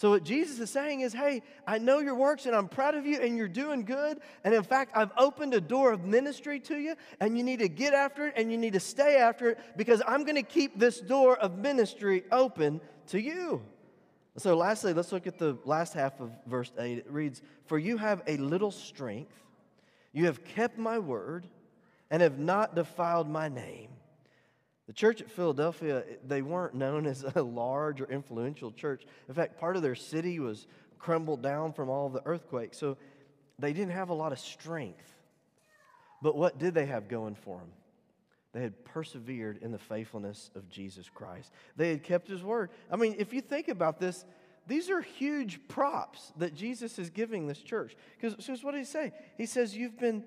So, 0.00 0.08
what 0.08 0.24
Jesus 0.24 0.58
is 0.58 0.70
saying 0.70 1.02
is, 1.02 1.12
hey, 1.12 1.42
I 1.66 1.76
know 1.76 1.98
your 1.98 2.14
works 2.14 2.46
and 2.46 2.56
I'm 2.56 2.68
proud 2.68 2.94
of 2.94 3.04
you 3.04 3.20
and 3.20 3.36
you're 3.36 3.48
doing 3.48 3.84
good. 3.84 4.18
And 4.44 4.54
in 4.54 4.62
fact, 4.62 4.92
I've 4.96 5.10
opened 5.18 5.52
a 5.52 5.60
door 5.60 5.92
of 5.92 6.06
ministry 6.06 6.58
to 6.60 6.78
you 6.78 6.94
and 7.20 7.36
you 7.36 7.44
need 7.44 7.58
to 7.58 7.68
get 7.68 7.92
after 7.92 8.28
it 8.28 8.32
and 8.36 8.50
you 8.50 8.56
need 8.56 8.72
to 8.72 8.80
stay 8.80 9.18
after 9.18 9.50
it 9.50 9.58
because 9.76 10.00
I'm 10.08 10.24
going 10.24 10.36
to 10.36 10.42
keep 10.42 10.78
this 10.78 11.00
door 11.00 11.36
of 11.36 11.58
ministry 11.58 12.24
open 12.32 12.80
to 13.08 13.20
you. 13.20 13.60
So, 14.38 14.56
lastly, 14.56 14.94
let's 14.94 15.12
look 15.12 15.26
at 15.26 15.36
the 15.36 15.58
last 15.66 15.92
half 15.92 16.18
of 16.18 16.30
verse 16.46 16.72
8. 16.78 16.96
It 16.96 17.10
reads, 17.10 17.42
For 17.66 17.78
you 17.78 17.98
have 17.98 18.22
a 18.26 18.38
little 18.38 18.70
strength, 18.70 19.34
you 20.12 20.26
have 20.26 20.44
kept 20.44 20.78
my 20.78 20.98
word, 20.98 21.46
and 22.10 22.22
have 22.22 22.38
not 22.38 22.74
defiled 22.74 23.28
my 23.28 23.48
name. 23.48 23.88
The 24.88 24.92
church 24.92 25.20
at 25.20 25.30
Philadelphia, 25.30 26.02
they 26.26 26.42
weren't 26.42 26.74
known 26.74 27.06
as 27.06 27.22
a 27.22 27.42
large 27.42 28.00
or 28.00 28.10
influential 28.10 28.72
church. 28.72 29.04
In 29.28 29.34
fact, 29.34 29.60
part 29.60 29.76
of 29.76 29.82
their 29.82 29.94
city 29.94 30.40
was 30.40 30.66
crumbled 30.98 31.42
down 31.42 31.72
from 31.72 31.88
all 31.88 32.08
the 32.08 32.22
earthquakes. 32.26 32.76
So 32.76 32.96
they 33.60 33.72
didn't 33.72 33.92
have 33.92 34.08
a 34.08 34.14
lot 34.14 34.32
of 34.32 34.40
strength. 34.40 35.14
But 36.20 36.36
what 36.36 36.58
did 36.58 36.74
they 36.74 36.86
have 36.86 37.06
going 37.06 37.36
for 37.36 37.58
them? 37.58 37.70
They 38.52 38.62
had 38.62 38.84
persevered 38.84 39.62
in 39.62 39.70
the 39.70 39.78
faithfulness 39.78 40.50
of 40.56 40.68
Jesus 40.68 41.08
Christ. 41.08 41.52
They 41.76 41.90
had 41.90 42.02
kept 42.02 42.26
his 42.26 42.42
word. 42.42 42.70
I 42.90 42.96
mean, 42.96 43.14
if 43.16 43.32
you 43.32 43.40
think 43.40 43.68
about 43.68 44.00
this, 44.00 44.24
these 44.66 44.90
are 44.90 45.00
huge 45.00 45.60
props 45.68 46.32
that 46.36 46.54
Jesus 46.54 46.98
is 46.98 47.10
giving 47.10 47.46
this 47.46 47.60
church. 47.60 47.96
Because 48.20 48.62
what 48.62 48.72
did 48.72 48.78
he 48.78 48.84
say? 48.84 49.12
He 49.36 49.46
says, 49.46 49.76
You've 49.76 49.98
been 49.98 50.24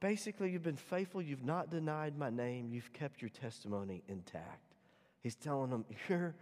basically, 0.00 0.50
you've 0.50 0.62
been 0.62 0.76
faithful. 0.76 1.22
You've 1.22 1.44
not 1.44 1.70
denied 1.70 2.18
my 2.18 2.30
name. 2.30 2.70
You've 2.72 2.92
kept 2.92 3.22
your 3.22 3.28
testimony 3.28 4.02
intact. 4.08 4.74
He's 5.22 5.36
telling 5.36 5.70
them, 5.70 5.84
You're 6.08 6.34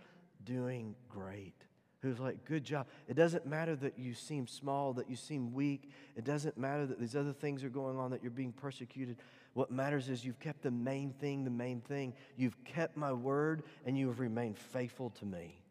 doing 0.44 0.94
great. 1.08 1.54
Who's 2.00 2.20
like, 2.20 2.44
Good 2.44 2.64
job. 2.64 2.86
It 3.08 3.14
doesn't 3.14 3.44
matter 3.44 3.76
that 3.76 3.98
you 3.98 4.14
seem 4.14 4.46
small, 4.46 4.92
that 4.94 5.10
you 5.10 5.16
seem 5.16 5.52
weak. 5.52 5.90
It 6.16 6.24
doesn't 6.24 6.56
matter 6.56 6.86
that 6.86 7.00
these 7.00 7.16
other 7.16 7.32
things 7.32 7.64
are 7.64 7.70
going 7.70 7.98
on, 7.98 8.12
that 8.12 8.22
you're 8.22 8.30
being 8.30 8.52
persecuted. 8.52 9.18
What 9.52 9.70
matters 9.70 10.08
is 10.08 10.24
you've 10.24 10.40
kept 10.40 10.62
the 10.62 10.70
main 10.70 11.12
thing, 11.12 11.44
the 11.44 11.50
main 11.50 11.80
thing. 11.80 12.14
You've 12.36 12.62
kept 12.64 12.96
my 12.96 13.12
word, 13.12 13.62
and 13.84 13.96
you 13.96 14.08
have 14.08 14.20
remained 14.20 14.58
faithful 14.58 15.10
to 15.10 15.26
me. 15.26 15.63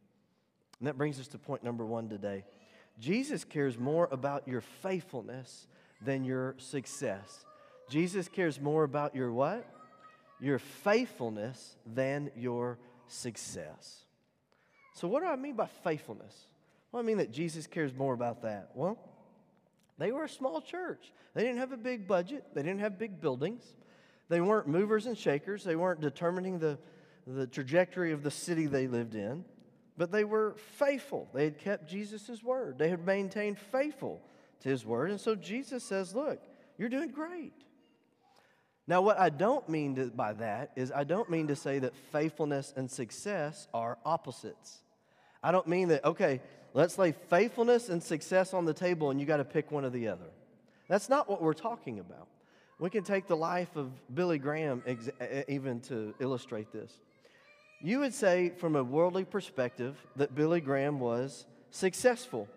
And 0.83 0.89
that 0.89 0.97
brings 0.97 1.17
us 1.17 1.29
to 1.29 1.37
point 1.37 1.63
number 1.63 1.85
one 1.85 2.09
today. 2.09 2.43
Jesus 2.99 3.45
cares 3.45 3.79
more 3.79 4.09
about 4.11 4.45
your 4.49 4.59
faithfulness 4.59 5.65
than 6.01 6.25
your 6.25 6.55
success. 6.57 7.45
Jesus 7.89 8.27
cares 8.27 8.59
more 8.59 8.83
about 8.83 9.15
your 9.15 9.31
what? 9.31 9.65
Your 10.41 10.59
faithfulness 10.59 11.77
than 11.85 12.31
your 12.35 12.79
success. 13.07 14.03
So, 14.95 15.07
what 15.07 15.23
do 15.23 15.29
I 15.29 15.37
mean 15.37 15.55
by 15.55 15.67
faithfulness? 15.85 16.47
Well, 16.91 17.01
I 17.01 17.05
mean 17.05 17.19
that 17.19 17.31
Jesus 17.31 17.65
cares 17.65 17.93
more 17.95 18.13
about 18.13 18.41
that. 18.41 18.71
Well, 18.73 18.97
they 19.97 20.11
were 20.11 20.25
a 20.25 20.29
small 20.29 20.59
church. 20.59 21.13
They 21.33 21.43
didn't 21.43 21.59
have 21.59 21.71
a 21.71 21.77
big 21.77 22.09
budget, 22.09 22.47
they 22.53 22.61
didn't 22.61 22.81
have 22.81 22.99
big 22.99 23.21
buildings. 23.21 23.63
They 24.27 24.41
weren't 24.41 24.67
movers 24.67 25.05
and 25.05 25.17
shakers, 25.17 25.63
they 25.63 25.77
weren't 25.77 26.01
determining 26.01 26.59
the, 26.59 26.77
the 27.25 27.47
trajectory 27.47 28.11
of 28.11 28.21
the 28.21 28.31
city 28.31 28.65
they 28.65 28.87
lived 28.87 29.15
in, 29.15 29.45
but 29.97 30.11
they 30.11 30.23
were 30.23 30.55
faithful. 30.77 31.29
They 31.33 31.45
had 31.45 31.57
kept 31.57 31.89
Jesus' 31.89 32.43
word, 32.43 32.77
they 32.77 32.89
had 32.89 33.05
maintained 33.05 33.59
faithful 33.59 34.21
to 34.61 34.69
his 34.69 34.85
word. 34.85 35.11
And 35.11 35.19
so 35.19 35.35
Jesus 35.35 35.83
says, 35.83 36.15
Look, 36.15 36.41
you're 36.77 36.89
doing 36.89 37.11
great. 37.11 37.53
Now, 38.85 39.01
what 39.01 39.17
I 39.17 39.29
don't 39.29 39.67
mean 39.69 39.95
to, 39.95 40.07
by 40.07 40.33
that 40.33 40.71
is 40.75 40.91
I 40.91 41.05
don't 41.05 41.29
mean 41.29 41.47
to 41.47 41.55
say 41.55 41.79
that 41.79 41.95
faithfulness 42.11 42.73
and 42.75 42.91
success 42.91 43.67
are 43.73 43.97
opposites. 44.05 44.79
I 45.41 45.51
don't 45.51 45.67
mean 45.67 45.87
that, 45.89 46.03
okay, 46.03 46.41
let's 46.73 46.97
lay 46.97 47.13
faithfulness 47.13 47.87
and 47.89 48.03
success 48.03 48.53
on 48.53 48.65
the 48.65 48.73
table 48.73 49.09
and 49.09 49.21
you 49.21 49.25
got 49.25 49.37
to 49.37 49.45
pick 49.45 49.71
one 49.71 49.85
or 49.85 49.89
the 49.89 50.09
other. 50.09 50.29
That's 50.89 51.07
not 51.07 51.29
what 51.29 51.41
we're 51.41 51.53
talking 51.53 51.99
about. 51.99 52.27
We 52.77 52.89
can 52.89 53.03
take 53.03 53.27
the 53.27 53.37
life 53.37 53.75
of 53.77 53.91
Billy 54.13 54.37
Graham 54.37 54.83
ex- 54.85 55.09
even 55.47 55.79
to 55.81 56.13
illustrate 56.19 56.73
this. 56.73 56.91
You 57.85 57.99
would 57.99 58.13
say, 58.13 58.49
from 58.49 58.75
a 58.75 58.83
worldly 58.83 59.25
perspective, 59.25 59.97
that 60.15 60.33
Billy 60.33 60.61
Graham 60.61 60.99
was 60.99 61.45
successful. 61.69 62.47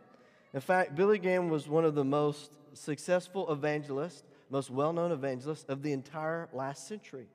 In 0.54 0.60
fact, 0.60 0.94
Billy 0.94 1.18
Graham 1.18 1.50
was 1.50 1.68
one 1.68 1.84
of 1.84 1.94
the 1.94 2.04
most 2.04 2.52
successful 2.74 3.52
evangelists 3.52 4.22
most 4.50 4.70
well 4.70 4.92
known 4.92 5.12
evangelists 5.12 5.64
of 5.68 5.82
the 5.82 5.92
entire 5.92 6.48
last 6.52 6.86
century. 6.86 7.26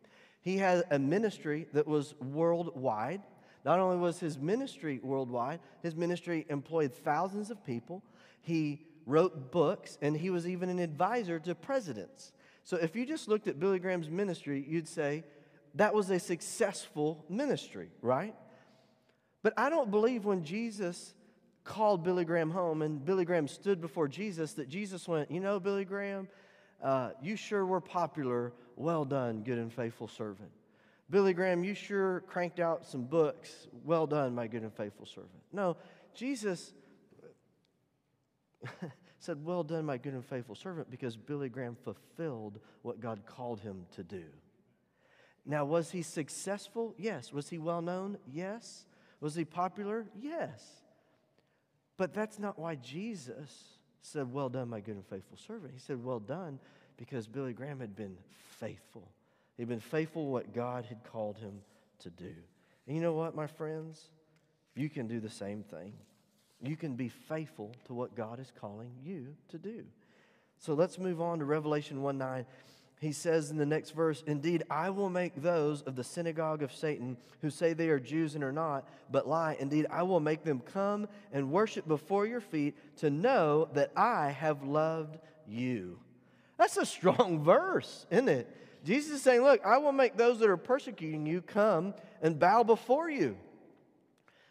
He 0.42 0.58
had 0.58 0.86
a 0.90 0.98
ministry 0.98 1.68
that 1.74 1.88
was 1.88 2.16
worldwide. 2.20 3.22
Not 3.64 3.80
only 3.80 3.98
was 3.98 4.20
his 4.20 4.40
ministry 4.40 5.00
worldwide, 5.04 5.60
his 5.84 5.96
ministry 5.96 6.46
employed 6.50 6.94
thousands 6.94 7.52
of 7.52 7.64
people. 7.66 8.02
He 8.42 8.86
wrote 9.06 9.52
books, 9.52 9.98
and 10.02 10.16
he 10.16 10.30
was 10.30 10.48
even 10.48 10.70
an 10.70 10.80
advisor 10.80 11.40
to 11.40 11.54
presidents. 11.54 12.32
So 12.64 12.78
if 12.78 12.96
you 12.96 13.06
just 13.06 13.28
looked 13.28 13.48
at 13.48 13.60
Billy 13.60 13.80
Graham's 13.80 14.10
ministry, 14.10 14.66
you'd 14.68 14.88
say 14.88 15.24
that 15.76 15.94
was 15.94 16.10
a 16.10 16.20
successful 16.20 17.26
ministry, 17.30 17.90
right? 18.02 18.36
But 19.44 19.54
I 19.58 19.70
don't 19.70 19.90
believe 19.90 20.26
when 20.26 20.44
Jesus 20.44 21.14
called 21.64 22.04
Billy 22.04 22.26
Graham 22.26 22.52
home 22.52 22.82
and 22.82 23.04
Billy 23.04 23.26
Graham 23.26 23.48
stood 23.48 23.82
before 23.82 24.08
Jesus 24.08 24.54
that 24.54 24.68
Jesus 24.68 25.08
went, 25.08 25.32
You 25.32 25.40
know, 25.40 25.60
Billy 25.60 25.86
Graham, 25.86 26.28
uh, 26.84 27.12
you 27.22 27.36
sure 27.36 27.66
were 27.66 27.82
popular. 27.82 28.54
Well 28.76 29.06
done, 29.06 29.44
good 29.44 29.58
and 29.58 29.72
faithful 29.72 30.08
servant. 30.08 30.52
Billy 31.10 31.34
Graham, 31.34 31.64
you 31.64 31.74
sure 31.74 32.22
cranked 32.22 32.60
out 32.60 32.86
some 32.86 33.04
books. 33.04 33.68
Well 33.84 34.08
done, 34.08 34.34
my 34.34 34.48
good 34.48 34.64
and 34.64 34.74
faithful 34.74 35.06
servant. 35.06 35.42
No, 35.52 35.78
Jesus 36.14 36.74
said, 39.20 39.44
Well 39.44 39.64
done, 39.64 39.86
my 39.86 39.98
good 39.98 40.14
and 40.14 40.26
faithful 40.26 40.56
servant, 40.56 40.90
because 40.90 41.16
Billy 41.16 41.50
Graham 41.50 41.76
fulfilled 41.84 42.60
what 42.82 43.00
God 43.00 43.26
called 43.26 43.60
him 43.60 43.86
to 43.96 44.04
do. 44.04 44.24
Now, 45.46 45.66
was 45.66 45.92
he 45.92 46.02
successful? 46.02 46.94
Yes. 46.98 47.34
Was 47.34 47.50
he 47.50 47.58
well 47.58 47.82
known? 47.82 48.18
Yes. 48.32 48.86
Was 49.20 49.36
he 49.36 49.46
popular? 49.46 50.06
Yes. 50.20 50.64
But 51.98 52.14
that's 52.14 52.40
not 52.40 52.60
why 52.60 52.76
Jesus 52.76 53.52
said, 54.02 54.32
Well 54.32 54.50
done, 54.50 54.70
my 54.70 54.80
good 54.80 54.96
and 54.96 55.06
faithful 55.06 55.38
servant. 55.38 55.74
He 55.74 55.80
said, 55.80 56.04
Well 56.04 56.20
done, 56.20 56.60
because 56.98 57.28
Billy 57.28 57.54
Graham 57.54 57.80
had 57.80 57.96
been 57.96 58.18
faithful. 58.60 59.08
He'd 59.58 59.68
been 59.68 59.80
faithful 59.80 60.24
to 60.24 60.30
what 60.30 60.54
God 60.54 60.86
had 60.86 61.04
called 61.04 61.38
him 61.38 61.62
to 62.00 62.10
do. 62.10 62.34
And 62.88 62.96
you 62.96 63.02
know 63.02 63.14
what, 63.14 63.36
my 63.36 63.48
friends? 63.48 64.10
You 64.76 64.90
can 64.90 65.08
do 65.08 65.20
the 65.20 65.30
same 65.30 65.64
thing. 65.64 65.94
You 66.64 66.76
can 66.76 66.96
be 66.96 67.10
faithful 67.10 67.76
to 67.86 67.94
what 67.94 68.16
God 68.16 68.40
is 68.40 68.52
calling 68.60 68.92
you 69.04 69.36
to 69.50 69.58
do. 69.58 69.84
So 70.58 70.74
let's 70.74 71.00
move 71.00 71.20
on 71.20 71.40
to 71.40 71.46
Revelation 71.46 72.02
1 72.02 72.18
9 72.18 72.46
he 73.02 73.12
says 73.12 73.50
in 73.50 73.58
the 73.58 73.66
next 73.66 73.92
verse, 73.92 74.24
Indeed, 74.28 74.62
I 74.70 74.92
will 74.92 75.10
make 75.10 75.42
those 75.42 75.82
of 75.82 75.96
the 75.96 76.04
synagogue 76.04 76.62
of 76.62 76.72
Satan 76.72 77.18
who 77.42 77.50
say 77.50 77.74
they 77.74 77.90
are 77.90 78.00
Jews 78.00 78.36
and 78.36 78.44
are 78.44 78.52
not, 78.52 78.88
but 79.10 79.28
lie. 79.28 79.58
Indeed, 79.60 79.88
I 79.90 80.04
will 80.04 80.20
make 80.20 80.44
them 80.44 80.60
come 80.60 81.08
and 81.34 81.52
worship 81.52 81.88
before 81.88 82.28
your 82.28 82.42
feet 82.42 82.78
to 82.98 83.10
know 83.10 83.70
that 83.74 83.92
I 83.98 84.30
have 84.30 84.64
loved 84.64 85.18
you. 85.48 85.98
That's 86.60 86.78
a 86.78 86.86
strong 86.86 87.40
verse, 87.44 88.06
isn't 88.12 88.30
it? 88.30 88.56
Jesus 88.86 89.14
is 89.14 89.22
saying, 89.24 89.42
Look, 89.42 89.66
I 89.66 89.80
will 89.80 89.94
make 89.94 90.16
those 90.16 90.38
that 90.38 90.50
are 90.50 90.56
persecuting 90.56 91.26
you 91.26 91.42
come 91.42 91.96
and 92.22 92.38
bow 92.38 92.62
before 92.62 93.10
you. 93.10 93.36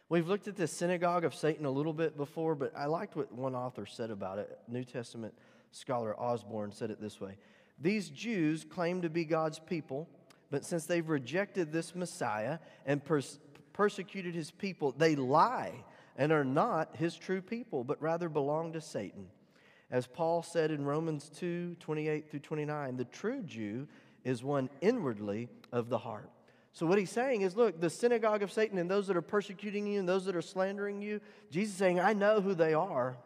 We've 0.09 0.27
looked 0.27 0.49
at 0.49 0.57
the 0.57 0.67
synagogue 0.67 1.23
of 1.23 1.37
Satan 1.37 1.67
a 1.67 1.71
little 1.71 1.93
bit 1.93 2.17
before, 2.17 2.57
but 2.57 2.77
I 2.77 2.87
liked 2.87 3.15
what 3.15 3.33
one 3.33 3.55
author 3.55 3.87
said 3.87 4.11
about 4.11 4.41
it. 4.41 4.59
New 4.67 4.83
Testament 4.83 5.35
scholar 5.71 6.19
Osborne 6.19 6.73
said 6.73 6.91
it 6.91 7.01
this 7.01 7.21
way 7.21 7.37
these 7.81 8.11
Jews 8.11 8.65
claim 8.69 9.03
to 9.03 9.11
be 9.11 9.25
God's 9.25 9.59
people, 9.59 10.09
but 10.51 10.65
since 10.65 10.85
they've 10.85 11.09
rejected 11.09 11.73
this 11.73 11.95
Messiah 11.95 12.59
and 12.85 13.05
pers- 13.05 13.39
persecuted 13.73 14.35
his 14.35 14.51
people, 14.51 14.93
they 14.97 15.17
lie 15.17 15.85
and 16.17 16.33
are 16.33 16.45
not 16.45 16.97
his 16.97 17.17
true 17.17 17.41
people, 17.41 17.85
but 17.85 18.01
rather 18.03 18.29
belong 18.29 18.73
to 18.75 18.81
Satan. 18.81 19.29
As 19.91 20.07
Paul 20.07 20.43
said 20.43 20.71
in 20.71 20.85
Romans 20.85 21.31
2 21.37 21.77
28 21.81 22.31
through 22.31 22.41
29, 22.41 22.97
the 22.97 23.05
true 23.07 23.43
Jew 23.43 23.89
is 24.25 24.45
one 24.45 24.69
inwardly 24.81 25.49
of 25.73 25.89
the 25.89 25.99
heart. 25.99 26.31
So, 26.73 26.87
what 26.87 26.99
he's 26.99 27.11
saying 27.11 27.41
is 27.41 27.57
look, 27.57 27.81
the 27.81 27.91
synagogue 27.91 28.43
of 28.43 28.53
Satan 28.53 28.79
and 28.79 28.89
those 28.89 29.07
that 29.09 29.17
are 29.17 29.23
persecuting 29.23 29.87
you 29.87 29.99
and 29.99 30.09
those 30.09 30.25
that 30.27 30.37
are 30.37 30.43
slandering 30.43 31.03
you, 31.03 31.21
Jesus 31.51 31.75
saying, 31.75 31.99
I 31.99 32.13
know 32.13 32.41
who 32.41 32.55
they 32.55 32.75
are. 32.75 33.17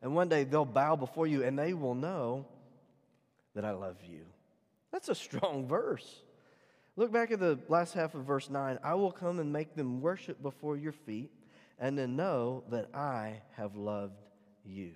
And 0.00 0.14
one 0.14 0.28
day 0.28 0.44
they'll 0.44 0.64
bow 0.64 0.96
before 0.96 1.26
you 1.26 1.42
and 1.42 1.58
they 1.58 1.74
will 1.74 1.94
know 1.94 2.46
that 3.56 3.64
I 3.64 3.72
love 3.72 3.96
you. 4.08 4.20
That's 4.92 5.08
a 5.08 5.14
strong 5.14 5.66
verse. 5.66 6.22
Look 6.94 7.12
back 7.12 7.30
at 7.30 7.40
the 7.40 7.58
last 7.68 7.94
half 7.94 8.14
of 8.14 8.24
verse 8.24 8.48
9. 8.48 8.78
I 8.84 8.94
will 8.94 9.10
come 9.10 9.40
and 9.40 9.52
make 9.52 9.74
them 9.74 10.00
worship 10.00 10.40
before 10.40 10.76
your 10.76 10.92
feet 10.92 11.30
and 11.78 11.98
then 11.98 12.16
know 12.16 12.62
that 12.70 12.94
I 12.94 13.42
have 13.56 13.76
loved 13.76 14.22
you. 14.64 14.92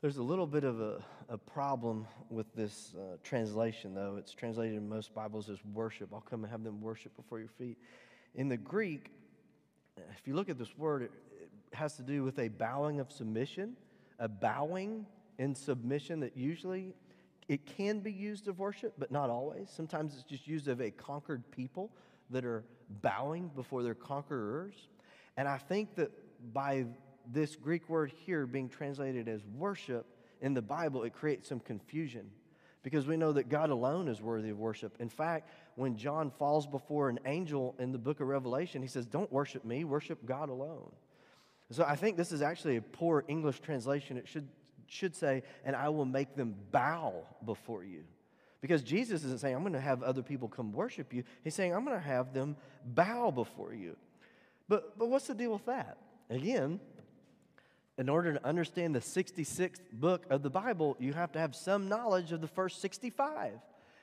There's 0.00 0.18
a 0.18 0.22
little 0.22 0.46
bit 0.46 0.64
of 0.64 0.80
a, 0.80 1.02
a 1.28 1.38
problem 1.38 2.06
with 2.30 2.54
this 2.54 2.94
uh, 2.94 3.16
translation, 3.22 3.94
though. 3.94 4.16
It's 4.18 4.32
translated 4.32 4.76
in 4.76 4.88
most 4.88 5.14
Bibles 5.14 5.48
as 5.48 5.58
worship. 5.72 6.10
I'll 6.12 6.20
come 6.20 6.44
and 6.44 6.50
have 6.50 6.62
them 6.62 6.80
worship 6.80 7.16
before 7.16 7.38
your 7.38 7.48
feet. 7.48 7.78
In 8.34 8.48
the 8.48 8.56
Greek, 8.56 9.10
if 9.96 10.26
you 10.26 10.34
look 10.34 10.48
at 10.50 10.58
this 10.58 10.76
word, 10.76 11.02
it, 11.02 11.10
has 11.72 11.96
to 11.96 12.02
do 12.02 12.22
with 12.22 12.38
a 12.38 12.48
bowing 12.48 13.00
of 13.00 13.10
submission, 13.10 13.76
a 14.18 14.28
bowing 14.28 15.06
in 15.38 15.54
submission 15.54 16.20
that 16.20 16.36
usually 16.36 16.94
it 17.48 17.66
can 17.66 18.00
be 18.00 18.12
used 18.12 18.48
of 18.48 18.58
worship, 18.58 18.94
but 18.98 19.10
not 19.10 19.30
always. 19.30 19.70
Sometimes 19.70 20.14
it's 20.14 20.24
just 20.24 20.46
used 20.46 20.68
of 20.68 20.80
a 20.80 20.90
conquered 20.90 21.42
people 21.50 21.90
that 22.30 22.44
are 22.44 22.64
bowing 23.02 23.50
before 23.54 23.82
their 23.82 23.94
conquerors. 23.94 24.88
And 25.36 25.46
I 25.46 25.58
think 25.58 25.94
that 25.96 26.10
by 26.52 26.86
this 27.30 27.56
Greek 27.56 27.88
word 27.88 28.12
here 28.24 28.46
being 28.46 28.68
translated 28.68 29.28
as 29.28 29.44
worship 29.56 30.06
in 30.40 30.54
the 30.54 30.62
Bible, 30.62 31.02
it 31.04 31.12
creates 31.12 31.48
some 31.48 31.60
confusion 31.60 32.30
because 32.82 33.06
we 33.06 33.16
know 33.16 33.32
that 33.32 33.48
God 33.48 33.70
alone 33.70 34.08
is 34.08 34.20
worthy 34.20 34.50
of 34.50 34.58
worship. 34.58 34.94
In 35.00 35.08
fact, 35.08 35.50
when 35.74 35.96
John 35.96 36.30
falls 36.30 36.66
before 36.66 37.08
an 37.08 37.18
angel 37.24 37.74
in 37.78 37.92
the 37.92 37.98
book 37.98 38.20
of 38.20 38.28
Revelation, 38.28 38.82
he 38.82 38.88
says, 38.88 39.06
Don't 39.06 39.32
worship 39.32 39.64
me, 39.64 39.84
worship 39.84 40.24
God 40.26 40.50
alone. 40.50 40.92
So 41.70 41.82
I 41.82 41.96
think 41.96 42.16
this 42.16 42.30
is 42.30 42.42
actually 42.42 42.76
a 42.76 42.82
poor 42.82 43.24
English 43.26 43.60
translation. 43.60 44.18
It 44.18 44.28
should, 44.28 44.48
should 44.88 45.14
say, 45.14 45.42
And 45.64 45.74
I 45.74 45.88
will 45.88 46.04
make 46.04 46.36
them 46.36 46.54
bow 46.70 47.24
before 47.44 47.84
you. 47.84 48.04
Because 48.60 48.82
Jesus 48.82 49.24
isn't 49.24 49.40
saying, 49.40 49.54
I'm 49.54 49.62
going 49.62 49.74
to 49.74 49.80
have 49.80 50.02
other 50.02 50.22
people 50.22 50.48
come 50.48 50.72
worship 50.72 51.12
you. 51.12 51.24
He's 51.42 51.54
saying, 51.54 51.74
I'm 51.74 51.84
going 51.84 51.98
to 51.98 52.02
have 52.02 52.32
them 52.32 52.56
bow 52.84 53.30
before 53.30 53.74
you. 53.74 53.96
But, 54.68 54.98
but 54.98 55.08
what's 55.10 55.26
the 55.26 55.34
deal 55.34 55.52
with 55.52 55.66
that? 55.66 55.98
Again, 56.30 56.80
in 57.98 58.08
order 58.08 58.32
to 58.32 58.46
understand 58.46 58.94
the 58.94 59.00
66th 59.00 59.80
book 59.92 60.24
of 60.30 60.42
the 60.42 60.50
Bible, 60.50 60.96
you 60.98 61.12
have 61.12 61.32
to 61.32 61.38
have 61.38 61.54
some 61.54 61.88
knowledge 61.88 62.32
of 62.32 62.40
the 62.40 62.48
first 62.48 62.80
65. 62.80 63.52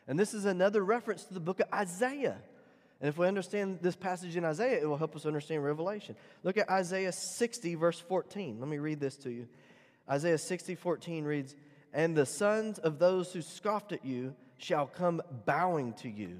And 0.08 0.20
this 0.20 0.34
is 0.34 0.46
another 0.46 0.84
reference 0.84 1.24
to 1.26 1.34
the 1.34 1.40
book 1.40 1.60
of 1.60 1.68
Isaiah. 1.74 2.38
And 3.00 3.10
if 3.10 3.18
we 3.18 3.28
understand 3.28 3.80
this 3.82 3.96
passage 3.96 4.38
in 4.38 4.46
Isaiah, 4.46 4.80
it 4.80 4.88
will 4.88 4.98
help 4.98 5.16
us 5.16 5.26
understand 5.26 5.64
Revelation. 5.64 6.16
Look 6.44 6.58
at 6.58 6.70
Isaiah 6.70 7.12
60, 7.12 7.76
verse 7.76 8.00
14. 8.00 8.60
Let 8.60 8.70
me 8.70 8.78
read 8.78 9.00
this 9.00 9.16
to 9.18 9.32
you. 9.32 9.48
Isaiah 10.12 10.38
60, 10.38 10.76
14 10.76 11.24
reads, 11.24 11.56
And 11.94 12.16
the 12.16 12.26
sons 12.26 12.80
of 12.80 13.00
those 13.00 13.32
who 13.32 13.42
scoffed 13.42 13.94
at 13.94 14.04
you 14.04 14.36
shall 14.58 14.86
come 14.86 15.22
bowing 15.46 15.94
to 15.94 16.10
you. 16.10 16.40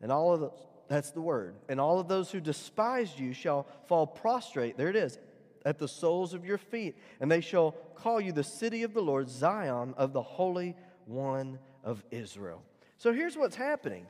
And 0.00 0.12
all 0.12 0.32
of 0.32 0.40
those, 0.40 0.66
that's 0.88 1.10
the 1.10 1.20
word. 1.20 1.56
And 1.68 1.80
all 1.80 1.98
of 1.98 2.08
those 2.08 2.30
who 2.30 2.40
despised 2.40 3.18
you 3.18 3.32
shall 3.32 3.66
fall 3.86 4.06
prostrate. 4.06 4.76
There 4.76 4.88
it 4.88 4.96
is 4.96 5.18
at 5.64 5.78
the 5.78 5.88
soles 5.88 6.32
of 6.32 6.44
your 6.44 6.58
feet, 6.58 6.96
and 7.20 7.30
they 7.30 7.40
shall 7.40 7.72
call 7.94 8.20
you 8.20 8.32
the 8.32 8.44
city 8.44 8.82
of 8.82 8.94
the 8.94 9.02
Lord, 9.02 9.28
Zion 9.28 9.94
of 9.98 10.12
the 10.12 10.22
Holy 10.22 10.74
One 11.04 11.58
of 11.84 12.02
Israel. 12.10 12.62
So 12.96 13.12
here's 13.12 13.36
what's 13.36 13.56
happening 13.56 14.06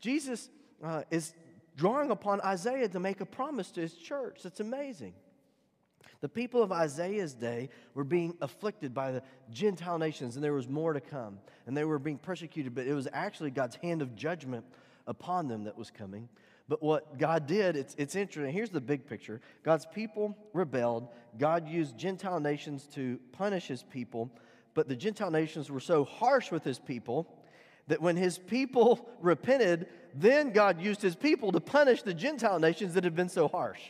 Jesus 0.00 0.48
uh, 0.82 1.02
is 1.10 1.34
drawing 1.76 2.10
upon 2.10 2.40
Isaiah 2.42 2.88
to 2.88 3.00
make 3.00 3.20
a 3.20 3.26
promise 3.26 3.70
to 3.72 3.80
his 3.80 3.94
church. 3.94 4.40
That's 4.42 4.60
amazing. 4.60 5.14
The 6.20 6.28
people 6.28 6.62
of 6.62 6.72
Isaiah's 6.72 7.34
day 7.34 7.68
were 7.94 8.04
being 8.04 8.34
afflicted 8.40 8.94
by 8.94 9.12
the 9.12 9.22
Gentile 9.50 9.98
nations, 9.98 10.36
and 10.36 10.44
there 10.44 10.52
was 10.52 10.68
more 10.68 10.92
to 10.92 11.00
come. 11.00 11.38
And 11.66 11.76
they 11.76 11.84
were 11.84 11.98
being 11.98 12.18
persecuted, 12.18 12.74
but 12.74 12.86
it 12.86 12.94
was 12.94 13.08
actually 13.12 13.50
God's 13.50 13.76
hand 13.76 14.02
of 14.02 14.16
judgment 14.16 14.64
upon 15.06 15.48
them 15.48 15.64
that 15.64 15.76
was 15.76 15.90
coming. 15.90 16.28
But 16.68 16.82
what 16.82 17.18
God 17.18 17.46
did, 17.46 17.76
it's, 17.76 17.94
it's 17.98 18.16
interesting. 18.16 18.52
Here's 18.52 18.70
the 18.70 18.80
big 18.80 19.06
picture 19.06 19.40
God's 19.62 19.86
people 19.86 20.36
rebelled. 20.52 21.08
God 21.38 21.68
used 21.68 21.98
Gentile 21.98 22.40
nations 22.40 22.86
to 22.94 23.18
punish 23.32 23.66
his 23.66 23.82
people, 23.82 24.30
but 24.72 24.88
the 24.88 24.96
Gentile 24.96 25.30
nations 25.30 25.70
were 25.70 25.80
so 25.80 26.04
harsh 26.04 26.50
with 26.50 26.64
his 26.64 26.78
people 26.78 27.28
that 27.88 28.00
when 28.00 28.16
his 28.16 28.38
people 28.38 29.08
repented, 29.20 29.88
then 30.14 30.52
God 30.52 30.80
used 30.80 31.02
his 31.02 31.14
people 31.14 31.52
to 31.52 31.60
punish 31.60 32.02
the 32.02 32.14
Gentile 32.14 32.58
nations 32.58 32.94
that 32.94 33.04
had 33.04 33.14
been 33.14 33.28
so 33.28 33.48
harsh. 33.48 33.80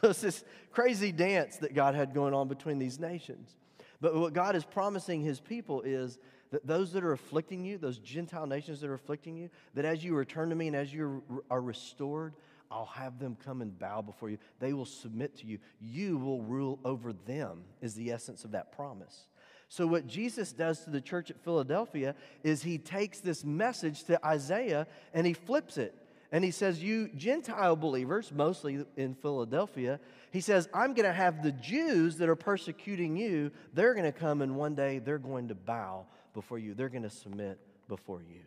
It's 0.10 0.20
this 0.20 0.44
crazy 0.70 1.12
dance 1.12 1.56
that 1.58 1.74
God 1.74 1.94
had 1.94 2.14
going 2.14 2.34
on 2.34 2.48
between 2.48 2.78
these 2.78 2.98
nations. 2.98 3.56
But 4.00 4.14
what 4.14 4.32
God 4.32 4.56
is 4.56 4.64
promising 4.64 5.20
his 5.20 5.40
people 5.40 5.82
is 5.82 6.18
that 6.50 6.66
those 6.66 6.92
that 6.92 7.04
are 7.04 7.12
afflicting 7.12 7.64
you, 7.64 7.78
those 7.78 7.98
Gentile 7.98 8.46
nations 8.46 8.80
that 8.80 8.88
are 8.88 8.94
afflicting 8.94 9.36
you, 9.36 9.50
that 9.74 9.84
as 9.84 10.02
you 10.02 10.14
return 10.14 10.48
to 10.50 10.56
me 10.56 10.68
and 10.68 10.76
as 10.76 10.92
you 10.92 11.22
are 11.50 11.60
restored, 11.60 12.34
I'll 12.70 12.86
have 12.86 13.18
them 13.18 13.36
come 13.44 13.62
and 13.62 13.76
bow 13.78 14.00
before 14.00 14.30
you. 14.30 14.38
They 14.58 14.72
will 14.72 14.86
submit 14.86 15.36
to 15.38 15.46
you. 15.46 15.58
You 15.80 16.16
will 16.18 16.42
rule 16.42 16.78
over 16.84 17.12
them, 17.12 17.64
is 17.80 17.94
the 17.94 18.10
essence 18.10 18.44
of 18.44 18.52
that 18.52 18.72
promise. 18.72 19.26
So, 19.68 19.86
what 19.86 20.06
Jesus 20.06 20.52
does 20.52 20.84
to 20.84 20.90
the 20.90 21.00
church 21.00 21.30
at 21.30 21.42
Philadelphia 21.44 22.14
is 22.42 22.62
he 22.62 22.78
takes 22.78 23.20
this 23.20 23.44
message 23.44 24.04
to 24.04 24.24
Isaiah 24.26 24.86
and 25.14 25.26
he 25.26 25.32
flips 25.32 25.78
it. 25.78 25.94
And 26.32 26.44
he 26.44 26.50
says, 26.50 26.82
You 26.82 27.08
Gentile 27.08 27.76
believers, 27.76 28.30
mostly 28.32 28.84
in 28.96 29.14
Philadelphia, 29.14 29.98
he 30.30 30.40
says, 30.40 30.68
I'm 30.72 30.94
going 30.94 31.08
to 31.08 31.12
have 31.12 31.42
the 31.42 31.52
Jews 31.52 32.16
that 32.18 32.28
are 32.28 32.36
persecuting 32.36 33.16
you, 33.16 33.50
they're 33.74 33.94
going 33.94 34.10
to 34.10 34.12
come 34.12 34.42
and 34.42 34.56
one 34.56 34.74
day 34.74 34.98
they're 34.98 35.18
going 35.18 35.48
to 35.48 35.54
bow 35.54 36.06
before 36.34 36.58
you, 36.58 36.74
they're 36.74 36.88
going 36.88 37.02
to 37.02 37.10
submit 37.10 37.58
before 37.88 38.22
you. 38.22 38.42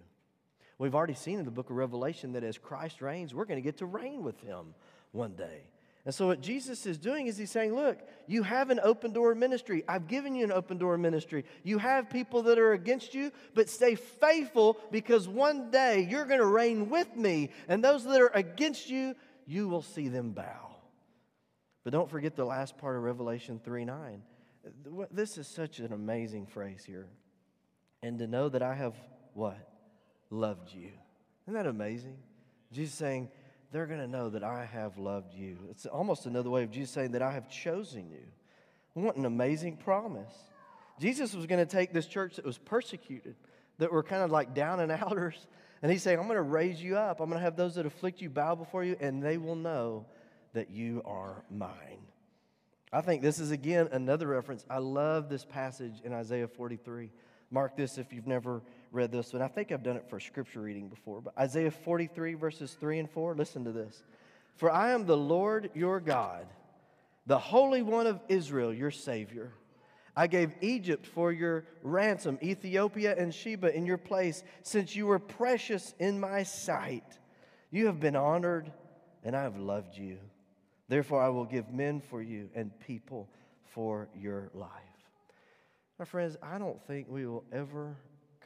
We've 0.78 0.96
already 0.96 1.14
seen 1.14 1.40
in 1.40 1.46
the 1.46 1.52
book 1.52 1.70
of 1.70 1.76
Revelation 1.76 2.34
that 2.34 2.44
as 2.44 2.58
Christ 2.58 3.02
reigns, 3.02 3.34
we're 3.34 3.46
going 3.46 3.62
to 3.62 3.64
get 3.64 3.78
to 3.78 3.86
reign 3.86 4.24
with 4.24 4.40
him 4.42 4.74
one 5.12 5.34
day. 5.34 5.62
And 6.06 6.14
so, 6.14 6.28
what 6.28 6.42
Jesus 6.42 6.86
is 6.86 6.98
doing 6.98 7.28
is 7.28 7.38
he's 7.38 7.52
saying, 7.52 7.74
Look, 7.74 7.98
you 8.28 8.44
have 8.44 8.70
an 8.70 8.80
open 8.84 9.14
door 9.14 9.34
ministry. 9.36 9.84
I've 9.88 10.08
given 10.08 10.36
you 10.36 10.44
an 10.44 10.52
open 10.52 10.78
door 10.78 10.98
ministry. 10.98 11.46
You 11.64 11.78
have 11.78 12.10
people 12.10 12.44
that 12.44 12.60
are 12.60 12.74
against 12.74 13.14
you, 13.14 13.32
but 13.54 13.70
stay 13.70 13.96
faithful 13.96 14.78
because 14.92 15.28
one 15.28 15.72
day 15.72 16.06
you're 16.10 16.26
going 16.26 16.40
to 16.40 16.46
reign 16.46 16.90
with 16.90 17.16
me. 17.16 17.52
And 17.70 17.84
those 17.84 18.04
that 18.04 18.20
are 18.20 18.32
against 18.34 18.90
you, 18.90 19.16
you 19.46 19.70
will 19.70 19.82
see 19.82 20.10
them 20.10 20.32
bow. 20.32 20.76
But 21.86 21.94
don't 21.94 22.10
forget 22.10 22.36
the 22.36 22.46
last 22.46 22.78
part 22.78 22.98
of 22.98 23.04
Revelation 23.04 23.62
3 23.64 23.86
9. 23.86 24.22
This 25.12 25.38
is 25.38 25.48
such 25.48 25.80
an 25.80 25.94
amazing 25.94 26.48
phrase 26.48 26.84
here 26.86 27.08
and 28.02 28.20
to 28.20 28.28
know 28.28 28.50
that 28.50 28.62
I 28.62 28.74
have 28.76 28.96
what? 29.34 29.58
Loved 30.30 30.74
you. 30.74 30.92
Isn't 31.48 31.54
that 31.54 31.66
amazing? 31.66 32.18
Jesus 32.72 32.96
saying, 32.96 33.30
they're 33.74 33.88
going 33.88 34.00
to 34.00 34.08
know 34.08 34.30
that 34.30 34.44
I 34.44 34.70
have 34.72 35.00
loved 35.00 35.34
you. 35.34 35.58
It's 35.72 35.88
almost 35.88 36.28
another 36.28 36.52
way 36.52 36.62
of 36.64 36.70
Jesus 36.70 36.92
saying 36.92 37.12
that 37.12 37.24
I 37.24 37.32
have 37.32 37.50
chosen 37.50 38.12
you. 38.12 38.22
What 38.94 39.16
an 39.16 39.26
amazing 39.26 39.78
promise. 39.78 40.32
Jesus 41.00 41.34
was 41.34 41.48
going 41.48 41.60
to 41.60 41.66
take 41.66 41.92
this 41.92 42.06
church 42.06 42.36
that 42.36 42.46
was 42.46 42.60
persecuted, 42.60 43.36
that 43.80 43.92
were 43.92 44.04
kind 44.04 44.22
of 44.22 44.30
like 44.30 44.54
down 44.54 44.80
and 44.80 44.92
outers, 45.04 45.48
and 45.82 45.92
he's 45.92 46.04
saying, 46.04 46.20
I'm 46.20 46.26
going 46.26 46.38
to 46.38 46.44
raise 46.44 46.82
you 46.82 46.98
up. 46.98 47.20
I'm 47.20 47.30
going 47.30 47.40
to 47.40 47.44
have 47.44 47.56
those 47.56 47.76
that 47.76 47.88
afflict 47.88 48.22
you 48.22 48.30
bow 48.30 48.54
before 48.54 48.84
you, 48.84 48.96
and 49.02 49.22
they 49.24 49.38
will 49.38 49.56
know 49.56 50.06
that 50.54 50.70
you 50.70 51.02
are 51.04 51.44
mine. 51.50 52.06
I 52.92 53.02
think 53.02 53.24
this 53.24 53.40
is 53.40 53.50
again 53.50 53.90
another 53.92 54.28
reference. 54.28 54.64
I 54.70 54.78
love 54.78 55.30
this 55.30 55.46
passage 55.46 55.96
in 56.04 56.14
Isaiah 56.14 56.48
43. 56.48 57.10
Mark 57.50 57.76
this 57.76 57.98
if 57.98 58.14
you've 58.14 58.28
never 58.28 58.62
read 58.94 59.12
this 59.12 59.34
one. 59.34 59.42
I 59.42 59.48
think 59.48 59.72
I've 59.72 59.84
done 59.84 59.98
it 59.98 60.06
for 60.08 60.20
scripture 60.20 60.62
reading 60.62 60.88
before, 60.88 61.20
but 61.20 61.38
Isaiah 61.38 61.72
43, 61.72 62.36
verses 62.36 62.78
3 62.80 63.00
and 63.00 63.10
4, 63.10 63.36
listen 63.36 63.66
to 63.66 63.72
this. 63.72 64.04
For 64.56 64.72
I 64.72 64.92
am 64.92 65.06
the 65.06 65.18
Lord 65.18 65.72
your 65.74 66.00
God, 66.00 66.46
the 67.26 67.40
Holy 67.40 67.82
One 67.82 68.06
of 68.06 68.22
Israel, 68.30 68.72
your 68.72 68.92
Savior. 68.92 69.52
I 70.16 70.28
gave 70.28 70.54
Egypt 70.62 71.08
for 71.08 71.32
your 71.32 71.66
ransom, 71.82 72.38
Ethiopia 72.44 73.16
and 73.18 73.34
Sheba 73.34 73.76
in 73.76 73.88
your 73.88 73.98
place, 73.98 74.44
since 74.62 74.96
you 74.96 75.08
were 75.08 75.18
precious 75.18 75.96
in 75.98 76.20
my 76.20 76.44
sight. 76.44 77.18
You 77.72 77.88
have 77.88 78.00
been 78.00 78.16
honored, 78.16 78.72
and 79.24 79.36
I 79.36 79.42
have 79.42 79.58
loved 79.58 79.98
you. 79.98 80.20
Therefore, 80.88 81.24
I 81.24 81.30
will 81.30 81.46
give 81.46 81.72
men 81.72 82.00
for 82.00 82.22
you 82.22 82.50
and 82.54 82.80
people 82.82 83.28
for 83.74 84.08
your 84.16 84.52
life. 84.54 84.70
My 85.98 86.06
friends, 86.06 86.38
I 86.44 86.60
don't 86.60 86.80
think 86.86 87.08
we 87.10 87.26
will 87.26 87.44
ever 87.52 87.96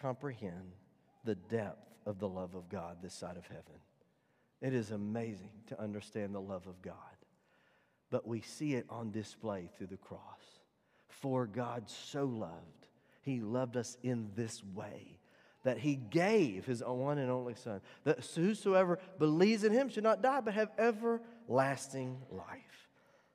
comprehend 0.02 0.74
the 1.24 1.36
depth 1.36 1.94
of 2.06 2.20
the 2.20 2.28
love 2.28 2.56
of 2.56 2.70
God 2.70 2.98
this 3.02 3.14
side 3.14 3.38
of 3.38 3.48
heaven. 3.48 3.80
It 4.62 4.74
is 4.74 4.92
amazing 4.92 5.52
to 5.68 5.80
understand 5.80 6.34
the 6.34 6.42
love 6.42 6.66
of 6.68 6.82
God, 6.82 6.96
but 8.10 8.28
we 8.28 8.42
see 8.42 8.74
it 8.74 8.86
on 8.90 9.12
display 9.12 9.70
through 9.78 9.88
the 9.88 9.98
cross. 9.98 10.22
For 11.08 11.46
God 11.46 11.90
so 11.90 12.26
loved, 12.26 12.88
He 13.22 13.40
loved 13.40 13.78
us 13.78 13.98
in 14.04 14.30
this 14.36 14.64
way 14.64 15.20
that 15.64 15.78
He 15.78 15.96
gave 15.96 16.66
His 16.66 16.82
one 16.84 17.18
and 17.18 17.30
only 17.30 17.56
Son, 17.56 17.82
that 18.04 18.26
whosoever 18.26 19.00
believes 19.20 19.64
in 19.64 19.74
Him 19.74 19.90
should 19.90 20.04
not 20.04 20.22
die 20.22 20.42
but 20.42 20.54
have 20.54 20.72
everlasting 20.78 22.18
life. 22.32 22.88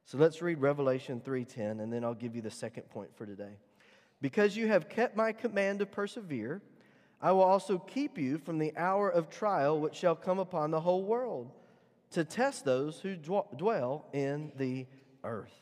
So 0.04 0.18
let's 0.18 0.42
read 0.42 0.58
Revelation 0.58 1.20
3:10 1.20 1.80
and 1.80 1.92
then 1.92 2.04
I'll 2.04 2.14
give 2.14 2.34
you 2.34 2.42
the 2.42 2.50
second 2.50 2.88
point 2.90 3.14
for 3.16 3.26
today. 3.26 3.58
Because 4.22 4.56
you 4.56 4.68
have 4.68 4.88
kept 4.88 5.16
my 5.16 5.32
command 5.32 5.80
to 5.80 5.86
persevere, 5.86 6.62
I 7.20 7.32
will 7.32 7.42
also 7.42 7.78
keep 7.78 8.16
you 8.16 8.38
from 8.38 8.58
the 8.58 8.72
hour 8.76 9.10
of 9.10 9.28
trial 9.28 9.78
which 9.78 9.96
shall 9.96 10.14
come 10.14 10.38
upon 10.38 10.70
the 10.70 10.80
whole 10.80 11.02
world 11.02 11.50
to 12.12 12.24
test 12.24 12.64
those 12.64 13.00
who 13.00 13.16
dwell 13.16 14.06
in 14.12 14.52
the 14.56 14.86
earth. 15.24 15.52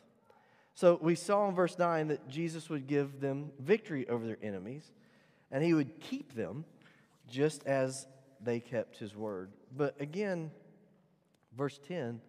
So 0.75 0.99
we 1.01 1.15
saw 1.15 1.49
in 1.49 1.55
verse 1.55 1.79
9 1.79 2.09
that 2.09 2.29
Jesus 2.29 2.69
would 2.69 2.87
give 2.87 3.21
them 3.21 3.51
victory 3.59 4.09
over 4.09 4.27
their 4.27 4.39
enemies 4.43 4.91
and 5.51 5.65
he 5.65 5.75
would 5.75 5.99
keep 6.01 6.35
them 6.35 6.65
just 7.29 7.67
as 7.67 8.07
they 8.43 8.61
kept 8.61 8.99
his 8.99 9.17
word. 9.17 9.53
But 9.75 10.01
again, 10.01 10.51
verse 11.57 11.81
10, 11.89 12.21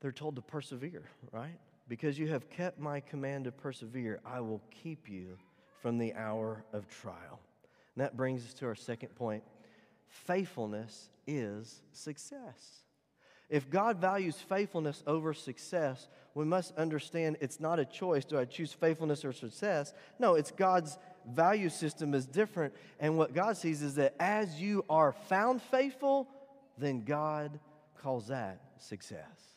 they're 0.00 0.12
told 0.12 0.36
to 0.36 0.42
persevere, 0.42 1.04
right? 1.32 1.58
Because 1.88 2.18
you 2.18 2.28
have 2.28 2.48
kept 2.48 2.78
my 2.78 3.00
command 3.00 3.44
to 3.44 3.52
persevere, 3.52 4.20
I 4.24 4.40
will 4.40 4.62
keep 4.70 5.08
you 5.08 5.36
from 5.82 5.98
the 5.98 6.14
hour 6.14 6.64
of 6.72 6.88
trial. 6.88 7.40
And 7.94 8.04
that 8.04 8.16
brings 8.16 8.44
us 8.44 8.54
to 8.54 8.66
our 8.66 8.74
second 8.74 9.14
point 9.14 9.42
faithfulness 10.08 11.10
is 11.26 11.82
success. 11.92 12.84
If 13.50 13.68
God 13.68 13.98
values 13.98 14.36
faithfulness 14.36 15.02
over 15.06 15.34
success, 15.34 16.08
we 16.34 16.44
must 16.44 16.76
understand 16.76 17.36
it's 17.40 17.60
not 17.60 17.78
a 17.78 17.84
choice. 17.84 18.24
Do 18.24 18.38
I 18.38 18.46
choose 18.46 18.72
faithfulness 18.72 19.24
or 19.24 19.32
success? 19.32 19.92
No, 20.18 20.34
it's 20.34 20.50
God's 20.50 20.98
value 21.28 21.68
system 21.68 22.14
is 22.14 22.26
different. 22.26 22.74
And 22.98 23.18
what 23.18 23.34
God 23.34 23.56
sees 23.56 23.82
is 23.82 23.94
that 23.96 24.14
as 24.18 24.60
you 24.60 24.84
are 24.88 25.12
found 25.12 25.62
faithful, 25.62 26.28
then 26.78 27.04
God 27.04 27.58
calls 28.00 28.28
that 28.28 28.60
success. 28.78 29.53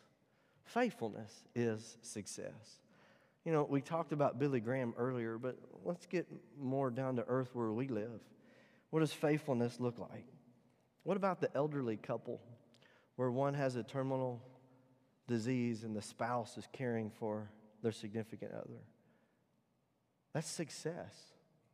Faithfulness 0.68 1.34
is 1.56 1.98
success. 2.02 2.82
You 3.46 3.54
know, 3.54 3.66
we 3.70 3.80
talked 3.80 4.12
about 4.12 4.38
Billy 4.38 4.60
Graham 4.60 4.94
earlier, 4.98 5.38
but 5.38 5.58
let's 5.86 6.06
get 6.06 6.28
more 6.60 6.90
down 6.90 7.16
to 7.16 7.26
earth 7.28 7.50
where 7.54 7.72
we 7.72 7.88
live. 7.88 8.20
What 8.90 9.00
does 9.00 9.14
faithfulness 9.14 9.80
look 9.80 9.98
like? 9.98 10.26
What 11.04 11.16
about 11.16 11.40
the 11.40 11.50
elderly 11.56 11.96
couple 11.96 12.42
where 13.16 13.32
one 13.32 13.54
has 13.54 13.78
a 13.78 13.84
terminal 13.84 14.42
disease 15.26 15.86
and 15.86 15.96
the 15.96 16.02
spouse 16.02 16.58
is 16.58 16.68
caring 16.74 17.12
for 17.12 17.50
their 17.82 17.94
significant 17.94 18.52
other? 18.52 18.82
That's 20.34 20.50
success. 20.50 21.16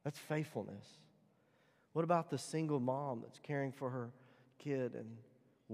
That's 0.04 0.20
faithfulness. 0.20 0.86
What 1.94 2.04
about 2.04 2.30
the 2.30 2.38
single 2.38 2.80
mom 2.80 3.22
that's 3.22 3.40
caring 3.40 3.72
for 3.72 3.90
her 3.90 4.12
kid 4.60 4.94
and 4.94 5.18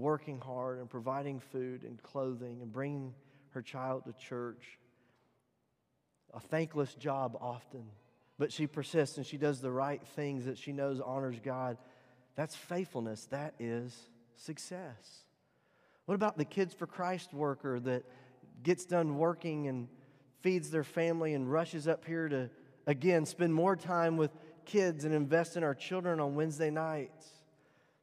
working 0.00 0.40
hard 0.40 0.78
and 0.78 0.88
providing 0.88 1.40
food 1.40 1.82
and 1.82 2.02
clothing 2.02 2.62
and 2.62 2.72
bringing 2.72 3.14
her 3.50 3.62
child 3.62 4.04
to 4.04 4.12
church? 4.12 4.78
A 6.32 6.40
thankless 6.40 6.94
job 6.94 7.36
often, 7.40 7.84
but 8.38 8.52
she 8.52 8.66
persists 8.66 9.16
and 9.16 9.26
she 9.26 9.36
does 9.36 9.60
the 9.60 9.70
right 9.70 10.02
things 10.14 10.46
that 10.46 10.58
she 10.58 10.72
knows 10.72 11.00
honors 11.00 11.40
God. 11.42 11.76
That's 12.36 12.56
faithfulness. 12.56 13.26
That 13.26 13.54
is 13.58 13.96
success. 14.36 15.24
What 16.06 16.14
about 16.14 16.38
the 16.38 16.44
Kids 16.44 16.72
for 16.74 16.86
Christ 16.86 17.32
worker 17.34 17.78
that 17.80 18.04
gets 18.62 18.84
done 18.84 19.18
working 19.18 19.68
and 19.68 19.88
feeds 20.40 20.70
their 20.70 20.84
family 20.84 21.34
and 21.34 21.50
rushes 21.50 21.86
up 21.86 22.04
here 22.04 22.28
to, 22.28 22.50
again, 22.86 23.26
spend 23.26 23.54
more 23.54 23.76
time 23.76 24.16
with 24.16 24.30
kids 24.64 25.04
and 25.04 25.14
invest 25.14 25.56
in 25.56 25.64
our 25.64 25.74
children 25.74 26.20
on 26.20 26.34
Wednesday 26.34 26.70
nights? 26.70 27.26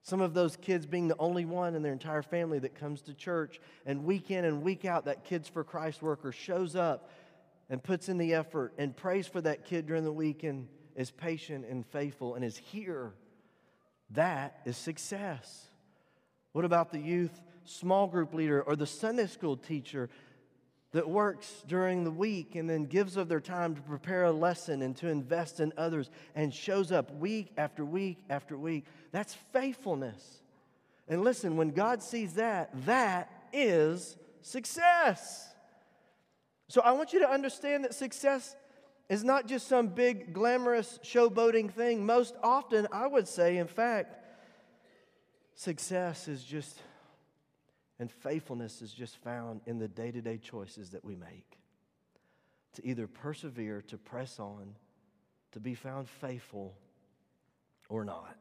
Some 0.07 0.21
of 0.21 0.33
those 0.33 0.55
kids 0.55 0.85
being 0.85 1.09
the 1.09 1.17
only 1.19 1.43
one 1.43 1.75
in 1.75 1.81
their 1.81 1.91
entire 1.91 2.21
family 2.21 2.59
that 2.59 2.75
comes 2.75 3.01
to 3.01 3.13
church, 3.13 3.59
and 3.85 4.05
week 4.05 4.31
in 4.31 4.45
and 4.45 4.63
week 4.63 4.85
out, 4.85 5.03
that 5.03 5.25
Kids 5.25 5.49
for 5.49 5.65
Christ 5.65 6.01
worker 6.01 6.31
shows 6.31 6.77
up 6.77 7.09
and 7.69 7.83
puts 7.83 8.07
in 8.07 8.17
the 8.17 8.33
effort 8.33 8.71
and 8.77 8.95
prays 8.95 9.27
for 9.27 9.41
that 9.41 9.65
kid 9.65 9.85
during 9.85 10.05
the 10.05 10.13
week 10.13 10.43
and 10.43 10.69
is 10.95 11.11
patient 11.11 11.65
and 11.69 11.85
faithful 11.85 12.35
and 12.35 12.45
is 12.45 12.55
here 12.55 13.11
that 14.11 14.61
is 14.63 14.77
success. 14.77 15.65
What 16.53 16.63
about 16.63 16.93
the 16.93 16.99
youth 16.99 17.41
small 17.65 18.07
group 18.07 18.33
leader 18.33 18.61
or 18.61 18.77
the 18.77 18.85
Sunday 18.85 19.27
school 19.27 19.57
teacher 19.57 20.09
that 20.97 21.07
works 21.07 21.63
during 21.67 22.03
the 22.03 22.09
week 22.09 22.55
and 22.55 22.67
then 22.67 22.83
gives 22.83 23.17
of 23.17 23.29
their 23.29 23.39
time 23.39 23.75
to 23.75 23.81
prepare 23.83 24.23
a 24.23 24.31
lesson 24.31 24.81
and 24.81 24.97
to 24.97 25.07
invest 25.07 25.59
in 25.59 25.71
others 25.77 26.09
and 26.33 26.51
shows 26.51 26.91
up 26.91 27.13
week 27.17 27.51
after 27.55 27.85
week 27.85 28.17
after 28.31 28.57
week? 28.57 28.83
That's 29.11 29.35
faithfulness. 29.53 30.41
And 31.07 31.23
listen, 31.23 31.55
when 31.55 31.69
God 31.69 32.01
sees 32.01 32.33
that, 32.33 32.71
that 32.87 33.31
is 33.53 34.17
success. 34.41 35.53
So 36.67 36.81
I 36.81 36.93
want 36.93 37.13
you 37.13 37.19
to 37.19 37.29
understand 37.29 37.83
that 37.83 37.93
success 37.93 38.55
is 39.07 39.23
not 39.23 39.45
just 39.45 39.67
some 39.67 39.89
big, 39.89 40.33
glamorous, 40.33 40.97
showboating 41.03 41.69
thing. 41.69 42.07
Most 42.07 42.33
often, 42.41 42.87
I 42.91 43.05
would 43.05 43.27
say, 43.27 43.57
in 43.57 43.67
fact, 43.67 44.15
success 45.53 46.27
is 46.27 46.43
just, 46.43 46.79
and 47.99 48.11
faithfulness 48.11 48.81
is 48.81 48.93
just 48.93 49.17
found 49.17 49.61
in 49.65 49.79
the 49.79 49.87
day 49.87 50.11
to 50.11 50.21
day 50.21 50.37
choices 50.37 50.91
that 50.91 51.03
we 51.03 51.15
make. 51.15 51.57
To 52.73 52.85
either 52.85 53.07
persevere, 53.07 53.81
to 53.87 53.97
press 53.97 54.39
on, 54.39 54.75
to 55.53 55.59
be 55.59 55.73
found 55.73 56.07
faithful, 56.07 56.75
or 57.89 58.03
not. 58.03 58.37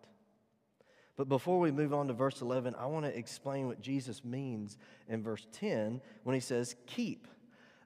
But 1.16 1.28
before 1.28 1.58
we 1.58 1.70
move 1.70 1.94
on 1.94 2.08
to 2.08 2.12
verse 2.12 2.42
11, 2.42 2.74
I 2.78 2.86
want 2.86 3.06
to 3.06 3.16
explain 3.16 3.66
what 3.66 3.80
Jesus 3.80 4.24
means 4.24 4.76
in 5.08 5.22
verse 5.22 5.46
10 5.52 6.00
when 6.24 6.34
he 6.34 6.40
says, 6.40 6.76
keep. 6.86 7.26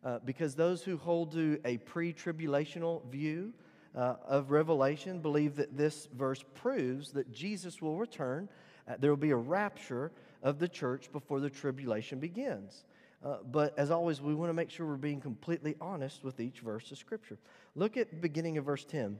Uh, 0.03 0.19
because 0.25 0.55
those 0.55 0.83
who 0.83 0.97
hold 0.97 1.33
to 1.33 1.61
a 1.65 1.77
pre 1.79 2.13
tribulational 2.13 3.07
view 3.11 3.53
uh, 3.95 4.15
of 4.27 4.51
Revelation 4.51 5.21
believe 5.21 5.57
that 5.57 5.77
this 5.77 6.09
verse 6.17 6.43
proves 6.55 7.13
that 7.13 7.31
Jesus 7.33 7.83
will 7.83 7.99
return. 7.99 8.49
Uh, 8.89 8.95
there 8.99 9.11
will 9.11 9.17
be 9.17 9.31
a 9.31 9.37
rapture 9.37 10.11
of 10.43 10.59
the 10.59 10.69
church 10.69 11.11
before 11.13 11.41
the 11.41 11.51
tribulation 11.51 12.19
begins. 12.19 12.85
Uh, 13.25 13.37
but 13.51 13.79
as 13.79 13.91
always, 13.91 14.21
we 14.21 14.35
want 14.35 14.49
to 14.49 14.55
make 14.55 14.71
sure 14.71 14.87
we're 14.87 14.97
being 14.97 15.21
completely 15.21 15.77
honest 15.81 16.25
with 16.25 16.41
each 16.41 16.61
verse 16.61 16.91
of 16.91 16.99
Scripture. 16.99 17.39
Look 17.75 17.97
at 17.97 18.11
the 18.11 18.17
beginning 18.17 18.57
of 18.57 18.65
verse 18.65 18.85
10. 18.85 19.19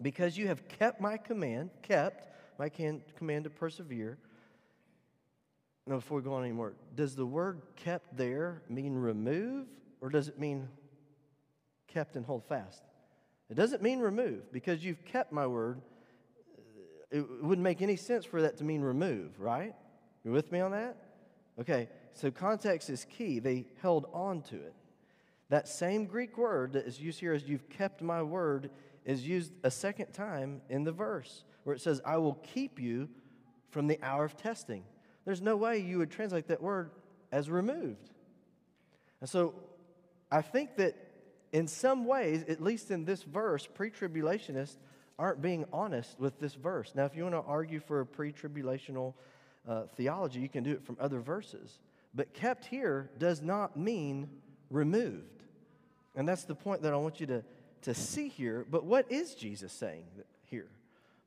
Because 0.00 0.38
you 0.38 0.48
have 0.48 0.66
kept 0.68 1.00
my 1.00 1.18
command, 1.18 1.70
kept 1.82 2.28
my 2.58 2.70
can, 2.70 3.02
command 3.16 3.44
to 3.44 3.50
persevere. 3.50 4.16
Now, 5.86 5.96
before 5.96 6.18
we 6.18 6.22
go 6.22 6.32
on 6.32 6.44
anymore, 6.44 6.74
does 6.94 7.14
the 7.14 7.26
word 7.26 7.60
kept 7.76 8.16
there 8.16 8.62
mean 8.68 8.94
remove 8.94 9.66
or 10.00 10.08
does 10.08 10.28
it 10.28 10.38
mean 10.38 10.68
kept 11.88 12.16
and 12.16 12.24
hold 12.24 12.44
fast? 12.44 12.82
It 13.50 13.54
doesn't 13.54 13.82
mean 13.82 13.98
remove 13.98 14.50
because 14.52 14.82
you've 14.82 15.04
kept 15.04 15.32
my 15.32 15.46
word. 15.46 15.82
It 17.10 17.26
wouldn't 17.42 17.64
make 17.64 17.82
any 17.82 17.96
sense 17.96 18.24
for 18.24 18.40
that 18.42 18.56
to 18.58 18.64
mean 18.64 18.80
remove, 18.80 19.38
right? 19.40 19.74
You 20.24 20.32
with 20.32 20.52
me 20.52 20.60
on 20.60 20.72
that? 20.72 20.96
Okay, 21.60 21.88
so 22.14 22.30
context 22.30 22.90
is 22.90 23.06
key. 23.06 23.38
They 23.38 23.66
held 23.80 24.06
on 24.12 24.42
to 24.42 24.56
it. 24.56 24.74
That 25.48 25.68
same 25.68 26.06
Greek 26.06 26.38
word 26.38 26.74
that 26.74 26.86
is 26.86 27.00
used 27.00 27.20
here 27.20 27.32
as 27.32 27.48
you've 27.48 27.68
kept 27.68 28.02
my 28.02 28.22
word 28.22 28.70
is 29.04 29.26
used 29.26 29.52
a 29.64 29.70
second 29.70 30.12
time 30.12 30.60
in 30.68 30.84
the 30.84 30.92
verse 30.92 31.44
where 31.64 31.74
it 31.74 31.80
says, 31.80 32.00
I 32.04 32.18
will 32.18 32.34
keep 32.34 32.80
you 32.80 33.08
from 33.70 33.86
the 33.86 33.98
hour 34.02 34.24
of 34.24 34.36
testing. 34.36 34.84
There's 35.24 35.42
no 35.42 35.56
way 35.56 35.78
you 35.78 35.98
would 35.98 36.10
translate 36.10 36.48
that 36.48 36.62
word 36.62 36.90
as 37.32 37.50
removed. 37.50 38.10
And 39.20 39.28
so 39.28 39.54
I 40.30 40.42
think 40.42 40.76
that 40.76 40.96
in 41.52 41.66
some 41.66 42.04
ways, 42.04 42.44
at 42.48 42.62
least 42.62 42.90
in 42.90 43.04
this 43.04 43.22
verse, 43.22 43.66
pre 43.66 43.90
tribulationists 43.90 44.76
aren't 45.18 45.42
being 45.42 45.64
honest 45.72 46.18
with 46.18 46.38
this 46.38 46.54
verse. 46.54 46.92
Now, 46.94 47.04
if 47.04 47.16
you 47.16 47.24
want 47.24 47.34
to 47.34 47.42
argue 47.42 47.80
for 47.80 48.00
a 48.00 48.06
pre 48.06 48.32
tribulational 48.32 49.14
uh, 49.68 49.82
theology, 49.96 50.40
you 50.40 50.48
can 50.48 50.64
do 50.64 50.72
it 50.72 50.84
from 50.84 50.96
other 51.00 51.20
verses. 51.20 51.78
But 52.14 52.34
kept 52.34 52.66
here 52.66 53.10
does 53.18 53.40
not 53.42 53.76
mean 53.76 54.28
removed. 54.70 55.44
And 56.16 56.28
that's 56.28 56.44
the 56.44 56.54
point 56.54 56.82
that 56.82 56.92
I 56.92 56.96
want 56.96 57.20
you 57.20 57.26
to, 57.26 57.44
to 57.82 57.94
see 57.94 58.28
here. 58.28 58.66
But 58.68 58.84
what 58.84 59.10
is 59.10 59.34
Jesus 59.34 59.72
saying 59.72 60.04
here? 60.44 60.68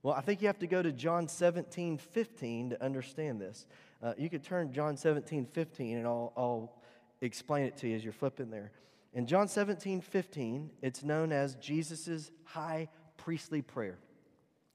Well, 0.01 0.13
I 0.13 0.21
think 0.21 0.41
you 0.41 0.47
have 0.47 0.59
to 0.59 0.67
go 0.67 0.81
to 0.81 0.91
John 0.91 1.29
17, 1.29 1.97
15 1.97 2.71
to 2.71 2.83
understand 2.83 3.39
this. 3.39 3.65
Uh, 4.01 4.13
you 4.17 4.29
could 4.29 4.43
turn 4.43 4.73
John 4.73 4.97
17, 4.97 5.45
15, 5.45 5.97
and 5.97 6.05
I'll, 6.05 6.33
I'll 6.35 6.75
explain 7.21 7.65
it 7.65 7.77
to 7.77 7.87
you 7.87 7.95
as 7.95 8.03
you're 8.03 8.11
flipping 8.11 8.49
there. 8.49 8.71
In 9.13 9.27
John 9.27 9.47
17, 9.47 10.01
15, 10.01 10.71
it's 10.81 11.03
known 11.03 11.31
as 11.31 11.55
Jesus' 11.55 12.31
high 12.43 12.89
priestly 13.15 13.61
prayer. 13.61 13.97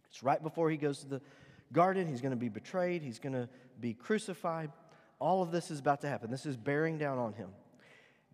It's 0.09 0.23
right 0.23 0.43
before 0.43 0.71
he 0.71 0.79
goes 0.79 1.01
to 1.01 1.09
the 1.09 1.21
garden. 1.73 2.07
He's 2.07 2.21
going 2.21 2.33
to 2.33 2.37
be 2.37 2.49
betrayed, 2.49 3.03
he's 3.03 3.19
going 3.19 3.35
to 3.35 3.49
be 3.81 3.95
crucified. 3.95 4.71
All 5.21 5.43
of 5.43 5.51
this 5.51 5.71
is 5.71 5.81
about 5.81 6.03
to 6.03 6.09
happen. 6.09 6.31
This 6.31 6.47
is 6.47 6.57
bearing 6.57 6.99
down 6.99 7.19
on 7.19 7.33
him. 7.33 7.51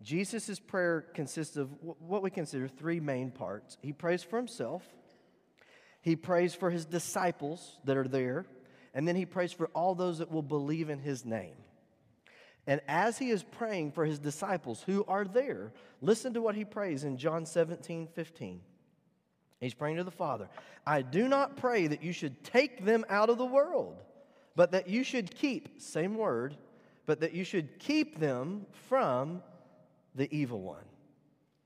Jesus' 0.03 0.59
prayer 0.59 1.01
consists 1.13 1.57
of 1.57 1.69
what 1.81 2.21
we 2.21 2.29
consider 2.29 2.67
three 2.67 2.99
main 2.99 3.31
parts. 3.31 3.77
He 3.81 3.93
prays 3.93 4.23
for 4.23 4.37
himself, 4.37 4.83
he 6.01 6.15
prays 6.15 6.53
for 6.53 6.69
his 6.69 6.85
disciples 6.85 7.79
that 7.85 7.97
are 7.97 8.07
there, 8.07 8.45
and 8.93 9.07
then 9.07 9.15
he 9.15 9.25
prays 9.25 9.51
for 9.51 9.67
all 9.67 9.95
those 9.95 10.19
that 10.19 10.31
will 10.31 10.43
believe 10.43 10.89
in 10.89 10.99
his 10.99 11.25
name. 11.25 11.55
And 12.67 12.81
as 12.87 13.17
he 13.17 13.29
is 13.29 13.43
praying 13.43 13.91
for 13.91 14.05
his 14.05 14.19
disciples 14.19 14.83
who 14.85 15.03
are 15.07 15.25
there, 15.25 15.71
listen 16.01 16.33
to 16.33 16.41
what 16.41 16.55
he 16.55 16.65
prays 16.65 17.03
in 17.03 17.17
John 17.17 17.45
17, 17.45 18.07
15. 18.13 18.61
He's 19.59 19.73
praying 19.73 19.97
to 19.97 20.03
the 20.03 20.11
Father 20.11 20.49
I 20.85 21.01
do 21.01 21.27
not 21.27 21.57
pray 21.57 21.87
that 21.87 22.03
you 22.03 22.13
should 22.13 22.43
take 22.43 22.85
them 22.85 23.05
out 23.09 23.29
of 23.29 23.37
the 23.37 23.45
world, 23.45 24.01
but 24.55 24.71
that 24.71 24.87
you 24.87 25.03
should 25.03 25.33
keep, 25.33 25.81
same 25.81 26.15
word, 26.15 26.55
but 27.05 27.19
that 27.21 27.33
you 27.33 27.43
should 27.43 27.79
keep 27.79 28.19
them 28.19 28.65
from 28.87 29.41
the 30.13 30.33
evil 30.35 30.61
one. 30.61 30.83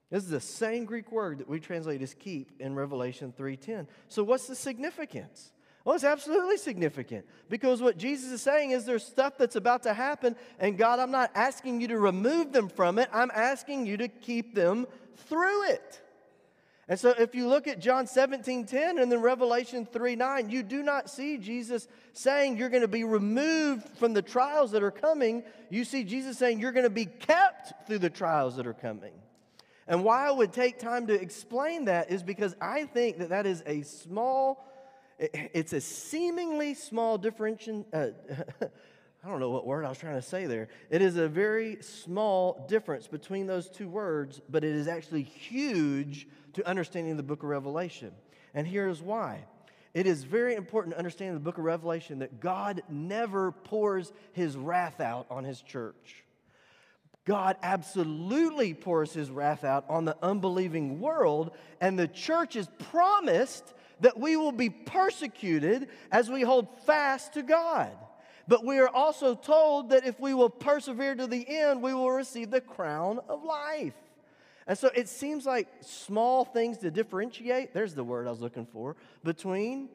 This 0.09 0.23
is 0.23 0.29
the 0.29 0.39
same 0.39 0.85
Greek 0.85 1.11
word 1.11 1.37
that 1.39 1.47
we 1.47 1.59
translate 1.59 2.01
as 2.01 2.13
keep 2.13 2.51
in 2.59 2.73
Revelation 2.73 3.31
3:10. 3.37 3.87
So 4.07 4.23
what's 4.23 4.47
the 4.47 4.55
significance? 4.55 5.51
Well, 5.85 5.95
it's 5.95 6.03
absolutely 6.03 6.57
significant 6.57 7.25
because 7.47 7.81
what 7.81 7.97
Jesus 7.97 8.31
is 8.31 8.41
saying 8.41 8.71
is 8.71 8.85
there's 8.85 9.05
stuff 9.05 9.37
that's 9.37 9.55
about 9.55 9.83
to 9.83 9.93
happen, 9.93 10.35
and 10.59 10.77
God, 10.77 10.99
I'm 10.99 11.11
not 11.11 11.31
asking 11.35 11.81
you 11.81 11.87
to 11.89 11.99
remove 11.99 12.51
them 12.51 12.69
from 12.69 12.99
it, 12.99 13.09
I'm 13.13 13.31
asking 13.33 13.85
you 13.85 13.97
to 13.97 14.07
keep 14.07 14.55
them 14.55 14.87
through 15.15 15.69
it. 15.69 16.01
And 16.89 16.99
so 16.99 17.13
if 17.19 17.35
you 17.35 17.47
look 17.47 17.67
at 17.67 17.79
John 17.79 18.07
17 18.07 18.65
10 18.65 18.97
and 18.97 19.11
then 19.11 19.21
Revelation 19.21 19.85
3 19.85 20.15
9, 20.15 20.49
you 20.49 20.63
do 20.63 20.81
not 20.81 21.07
see 21.07 21.37
Jesus 21.37 21.87
saying 22.13 22.57
you're 22.57 22.69
going 22.69 22.81
to 22.81 22.87
be 22.87 23.03
removed 23.03 23.87
from 23.97 24.13
the 24.13 24.23
trials 24.23 24.71
that 24.71 24.81
are 24.81 24.89
coming. 24.89 25.43
You 25.69 25.85
see 25.85 26.03
Jesus 26.03 26.39
saying 26.39 26.59
you're 26.59 26.71
going 26.71 26.85
to 26.85 26.89
be 26.89 27.05
kept 27.05 27.87
through 27.87 27.99
the 27.99 28.09
trials 28.09 28.55
that 28.55 28.65
are 28.65 28.73
coming. 28.73 29.13
And 29.87 30.03
why 30.03 30.27
I 30.27 30.31
would 30.31 30.51
take 30.51 30.79
time 30.79 31.07
to 31.07 31.13
explain 31.13 31.85
that 31.85 32.11
is 32.11 32.23
because 32.23 32.55
I 32.59 32.85
think 32.85 33.19
that 33.19 33.29
that 33.29 33.45
is 33.45 33.61
a 33.67 33.83
small, 33.83 34.65
it's 35.19 35.73
a 35.73 35.81
seemingly 35.81 36.73
small 36.73 37.19
differentiation. 37.19 37.85
Uh, 37.93 38.07
I 39.23 39.27
don't 39.27 39.39
know 39.39 39.49
what 39.49 39.67
word 39.67 39.85
I 39.85 39.89
was 39.89 39.97
trying 39.97 40.15
to 40.15 40.21
say 40.21 40.45
there. 40.45 40.69
It 40.89 41.01
is 41.01 41.17
a 41.17 41.27
very 41.27 41.81
small 41.81 42.65
difference 42.69 43.05
between 43.05 43.47
those 43.47 43.69
two 43.69 43.89
words, 43.89 44.41
but 44.49 44.63
it 44.63 44.73
is 44.75 44.87
actually 44.87 45.23
huge 45.23 46.27
to 46.59 46.67
understanding 46.67 47.17
the 47.17 47.23
book 47.23 47.43
of 47.43 47.49
Revelation. 47.49 48.11
And 48.53 48.67
here's 48.67 49.01
why. 49.01 49.45
It 49.93 50.05
is 50.05 50.23
very 50.23 50.55
important 50.55 50.93
to 50.93 50.97
understand 50.97 51.35
the 51.35 51.39
book 51.39 51.57
of 51.57 51.63
Revelation 51.63 52.19
that 52.19 52.39
God 52.39 52.83
never 52.89 53.51
pours 53.51 54.11
his 54.33 54.55
wrath 54.55 54.99
out 54.99 55.25
on 55.29 55.43
his 55.43 55.61
church. 55.61 56.23
God 57.25 57.57
absolutely 57.63 58.73
pours 58.73 59.13
his 59.13 59.29
wrath 59.29 59.63
out 59.63 59.85
on 59.89 60.05
the 60.05 60.17
unbelieving 60.21 60.99
world, 60.99 61.51
and 61.79 61.97
the 61.97 62.07
church 62.07 62.55
is 62.55 62.67
promised 62.91 63.73
that 64.01 64.19
we 64.19 64.35
will 64.35 64.51
be 64.51 64.69
persecuted 64.69 65.89
as 66.11 66.29
we 66.29 66.41
hold 66.41 66.67
fast 66.85 67.33
to 67.33 67.43
God. 67.43 67.91
But 68.47 68.65
we 68.65 68.79
are 68.79 68.89
also 68.89 69.35
told 69.35 69.91
that 69.91 70.05
if 70.05 70.19
we 70.19 70.33
will 70.33 70.49
persevere 70.49 71.13
to 71.15 71.27
the 71.27 71.45
end, 71.47 71.83
we 71.83 71.93
will 71.93 72.11
receive 72.11 72.49
the 72.49 72.61
crown 72.61 73.19
of 73.29 73.43
life. 73.43 73.93
And 74.69 74.77
so 74.77 74.91
it 74.93 75.09
seems 75.09 75.47
like 75.47 75.67
small 75.81 76.45
things 76.45 76.77
to 76.77 76.91
differentiate, 76.91 77.73
there's 77.73 77.95
the 77.95 78.03
word 78.03 78.27
I 78.27 78.29
was 78.29 78.39
looking 78.39 78.67
for, 78.67 78.95
between, 79.23 79.89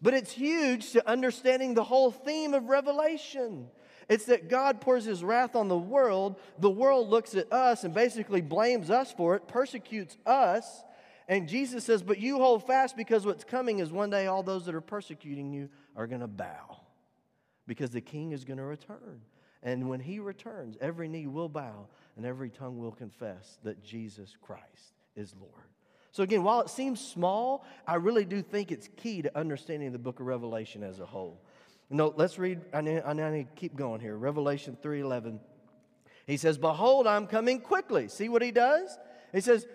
but 0.00 0.14
it's 0.14 0.30
huge 0.30 0.92
to 0.92 1.06
understanding 1.06 1.74
the 1.74 1.82
whole 1.82 2.12
theme 2.12 2.54
of 2.54 2.68
Revelation. 2.68 3.66
It's 4.08 4.26
that 4.26 4.48
God 4.48 4.80
pours 4.80 5.04
his 5.04 5.24
wrath 5.24 5.56
on 5.56 5.66
the 5.66 5.76
world. 5.76 6.38
The 6.60 6.70
world 6.70 7.08
looks 7.08 7.34
at 7.34 7.52
us 7.52 7.82
and 7.82 7.92
basically 7.92 8.40
blames 8.40 8.88
us 8.88 9.12
for 9.12 9.34
it, 9.34 9.48
persecutes 9.48 10.16
us. 10.24 10.84
And 11.26 11.48
Jesus 11.48 11.82
says, 11.82 12.00
But 12.00 12.18
you 12.20 12.36
hold 12.36 12.64
fast 12.64 12.96
because 12.96 13.26
what's 13.26 13.42
coming 13.42 13.80
is 13.80 13.90
one 13.90 14.10
day 14.10 14.28
all 14.28 14.44
those 14.44 14.64
that 14.66 14.76
are 14.76 14.80
persecuting 14.80 15.52
you 15.52 15.68
are 15.96 16.06
going 16.06 16.20
to 16.20 16.28
bow 16.28 16.80
because 17.66 17.90
the 17.90 18.00
king 18.00 18.30
is 18.30 18.44
going 18.44 18.58
to 18.58 18.64
return. 18.64 19.22
And 19.62 19.88
when 19.88 20.00
he 20.00 20.18
returns, 20.20 20.76
every 20.80 21.08
knee 21.08 21.26
will 21.26 21.48
bow 21.48 21.86
and 22.16 22.24
every 22.24 22.50
tongue 22.50 22.78
will 22.78 22.92
confess 22.92 23.58
that 23.62 23.82
Jesus 23.82 24.36
Christ 24.40 24.94
is 25.16 25.34
Lord. 25.38 25.52
So, 26.12 26.22
again, 26.22 26.42
while 26.42 26.60
it 26.60 26.70
seems 26.70 27.00
small, 27.00 27.64
I 27.86 27.94
really 27.94 28.24
do 28.24 28.42
think 28.42 28.72
it's 28.72 28.88
key 28.96 29.22
to 29.22 29.38
understanding 29.38 29.92
the 29.92 29.98
book 29.98 30.18
of 30.18 30.26
Revelation 30.26 30.82
as 30.82 30.98
a 30.98 31.06
whole. 31.06 31.40
No, 31.88 32.12
let's 32.16 32.38
read, 32.38 32.60
I 32.72 32.80
need, 32.80 33.02
to 33.02 33.46
keep 33.54 33.76
going 33.76 34.00
here. 34.00 34.16
Revelation 34.16 34.76
3.11. 34.82 35.38
He 36.26 36.36
says, 36.36 36.58
Behold, 36.58 37.06
I'm 37.06 37.26
coming 37.26 37.60
quickly. 37.60 38.08
See 38.08 38.28
what 38.28 38.42
he 38.42 38.50
does? 38.50 38.96
He 39.32 39.40
says, 39.40 39.66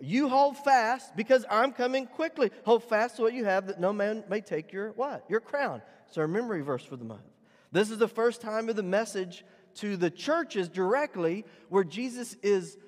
You 0.00 0.28
hold 0.28 0.56
fast 0.58 1.14
because 1.16 1.44
I'm 1.50 1.72
coming 1.72 2.06
quickly. 2.06 2.50
Hold 2.64 2.84
fast 2.84 3.16
to 3.16 3.22
what 3.22 3.34
you 3.34 3.44
have 3.44 3.66
that 3.68 3.80
no 3.80 3.92
man 3.92 4.24
may 4.28 4.40
take 4.40 4.72
your 4.72 4.92
what? 4.92 5.24
Your 5.28 5.40
crown. 5.40 5.82
It's 6.08 6.18
our 6.18 6.28
memory 6.28 6.62
verse 6.62 6.84
for 6.84 6.96
the 6.96 7.04
month. 7.04 7.33
This 7.74 7.90
is 7.90 7.98
the 7.98 8.06
first 8.06 8.40
time 8.40 8.68
of 8.68 8.76
the 8.76 8.84
message 8.84 9.44
to 9.76 9.96
the 9.96 10.08
churches 10.08 10.68
directly 10.68 11.44
where 11.70 11.82
Jesus 11.82 12.36
is 12.40 12.78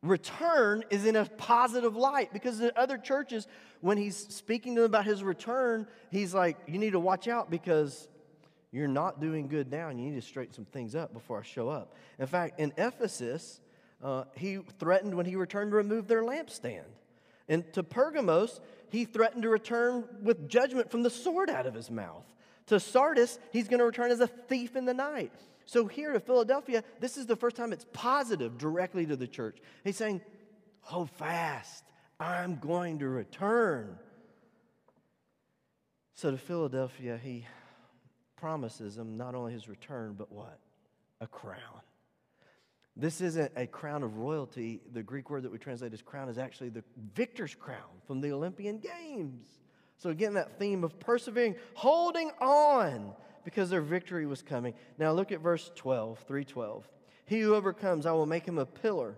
return 0.00 0.82
is 0.88 1.04
in 1.04 1.14
a 1.14 1.26
positive 1.26 1.94
light. 1.94 2.32
Because 2.32 2.58
the 2.58 2.76
other 2.78 2.96
churches 2.96 3.46
when 3.82 3.98
he's 3.98 4.16
speaking 4.16 4.76
to 4.76 4.80
them 4.80 4.90
about 4.90 5.04
his 5.04 5.22
return 5.22 5.86
he's 6.10 6.32
like 6.32 6.56
you 6.66 6.78
need 6.78 6.92
to 6.92 6.98
watch 6.98 7.28
out 7.28 7.50
because 7.50 8.08
you're 8.72 8.88
not 8.88 9.20
doing 9.20 9.46
good 9.46 9.70
now 9.70 9.90
and 9.90 10.00
you 10.00 10.10
need 10.10 10.18
to 10.18 10.26
straighten 10.26 10.54
some 10.54 10.64
things 10.64 10.94
up 10.94 11.12
before 11.12 11.40
i 11.40 11.42
show 11.42 11.68
up. 11.68 11.94
In 12.18 12.26
fact 12.26 12.58
in 12.58 12.72
ephesus 12.78 13.60
uh, 14.02 14.24
he 14.34 14.58
threatened 14.78 15.14
when 15.14 15.26
he 15.26 15.36
returned 15.36 15.70
to 15.72 15.76
remove 15.76 16.08
their 16.08 16.22
lampstand. 16.22 16.88
And 17.46 17.70
to 17.74 17.82
pergamos 17.82 18.58
he 18.88 19.04
threatened 19.04 19.42
to 19.42 19.50
return 19.50 20.04
with 20.22 20.48
judgment 20.48 20.90
from 20.90 21.02
the 21.02 21.10
sword 21.10 21.50
out 21.50 21.66
of 21.66 21.74
his 21.74 21.90
mouth 21.90 22.24
to 22.66 22.80
Sardis, 22.80 23.38
he's 23.52 23.68
going 23.68 23.78
to 23.78 23.84
return 23.84 24.10
as 24.10 24.20
a 24.20 24.26
thief 24.26 24.76
in 24.76 24.84
the 24.84 24.94
night. 24.94 25.32
So 25.66 25.86
here 25.86 26.12
to 26.12 26.20
Philadelphia, 26.20 26.84
this 27.00 27.16
is 27.16 27.26
the 27.26 27.36
first 27.36 27.56
time 27.56 27.72
it's 27.72 27.86
positive 27.92 28.58
directly 28.58 29.06
to 29.06 29.16
the 29.16 29.26
church. 29.26 29.58
He's 29.82 29.96
saying, 29.96 30.20
Hold 30.82 31.10
fast, 31.10 31.84
I'm 32.20 32.56
going 32.56 32.98
to 32.98 33.08
return. 33.08 33.98
So 36.12 36.30
to 36.30 36.36
Philadelphia, 36.36 37.18
he 37.22 37.46
promises 38.36 38.94
them 38.94 39.16
not 39.16 39.34
only 39.34 39.54
his 39.54 39.68
return, 39.68 40.14
but 40.16 40.30
what? 40.30 40.58
A 41.22 41.26
crown. 41.26 41.80
This 42.96 43.20
isn't 43.20 43.50
a 43.56 43.66
crown 43.66 44.02
of 44.02 44.18
royalty. 44.18 44.80
The 44.92 45.02
Greek 45.02 45.30
word 45.30 45.42
that 45.42 45.50
we 45.50 45.58
translate 45.58 45.92
as 45.92 46.02
crown 46.02 46.28
is 46.28 46.38
actually 46.38 46.68
the 46.68 46.84
victor's 47.14 47.54
crown 47.54 48.00
from 48.06 48.20
the 48.20 48.30
Olympian 48.30 48.78
Games. 48.78 49.48
So, 49.98 50.10
again, 50.10 50.34
that 50.34 50.58
theme 50.58 50.84
of 50.84 50.98
persevering, 50.98 51.56
holding 51.74 52.30
on 52.40 53.12
because 53.44 53.70
their 53.70 53.82
victory 53.82 54.26
was 54.26 54.42
coming. 54.42 54.74
Now, 54.98 55.12
look 55.12 55.32
at 55.32 55.40
verse 55.40 55.70
12, 55.74 56.18
312. 56.26 56.88
He 57.26 57.40
who 57.40 57.54
overcomes, 57.54 58.06
I 58.06 58.12
will 58.12 58.26
make 58.26 58.46
him 58.46 58.58
a 58.58 58.66
pillar. 58.66 59.16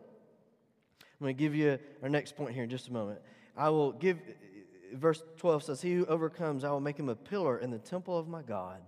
I'm 1.00 1.24
going 1.24 1.36
to 1.36 1.40
give 1.40 1.54
you 1.54 1.78
our 2.02 2.08
next 2.08 2.36
point 2.36 2.54
here 2.54 2.64
in 2.64 2.70
just 2.70 2.88
a 2.88 2.92
moment. 2.92 3.20
I 3.56 3.70
will 3.70 3.92
give, 3.92 4.18
verse 4.92 5.22
12 5.38 5.62
says, 5.64 5.82
He 5.82 5.94
who 5.94 6.04
overcomes, 6.06 6.62
I 6.62 6.70
will 6.70 6.80
make 6.80 6.98
him 6.98 7.08
a 7.08 7.16
pillar 7.16 7.58
in 7.58 7.70
the 7.70 7.78
temple 7.78 8.18
of 8.18 8.28
my 8.28 8.42
God. 8.42 8.80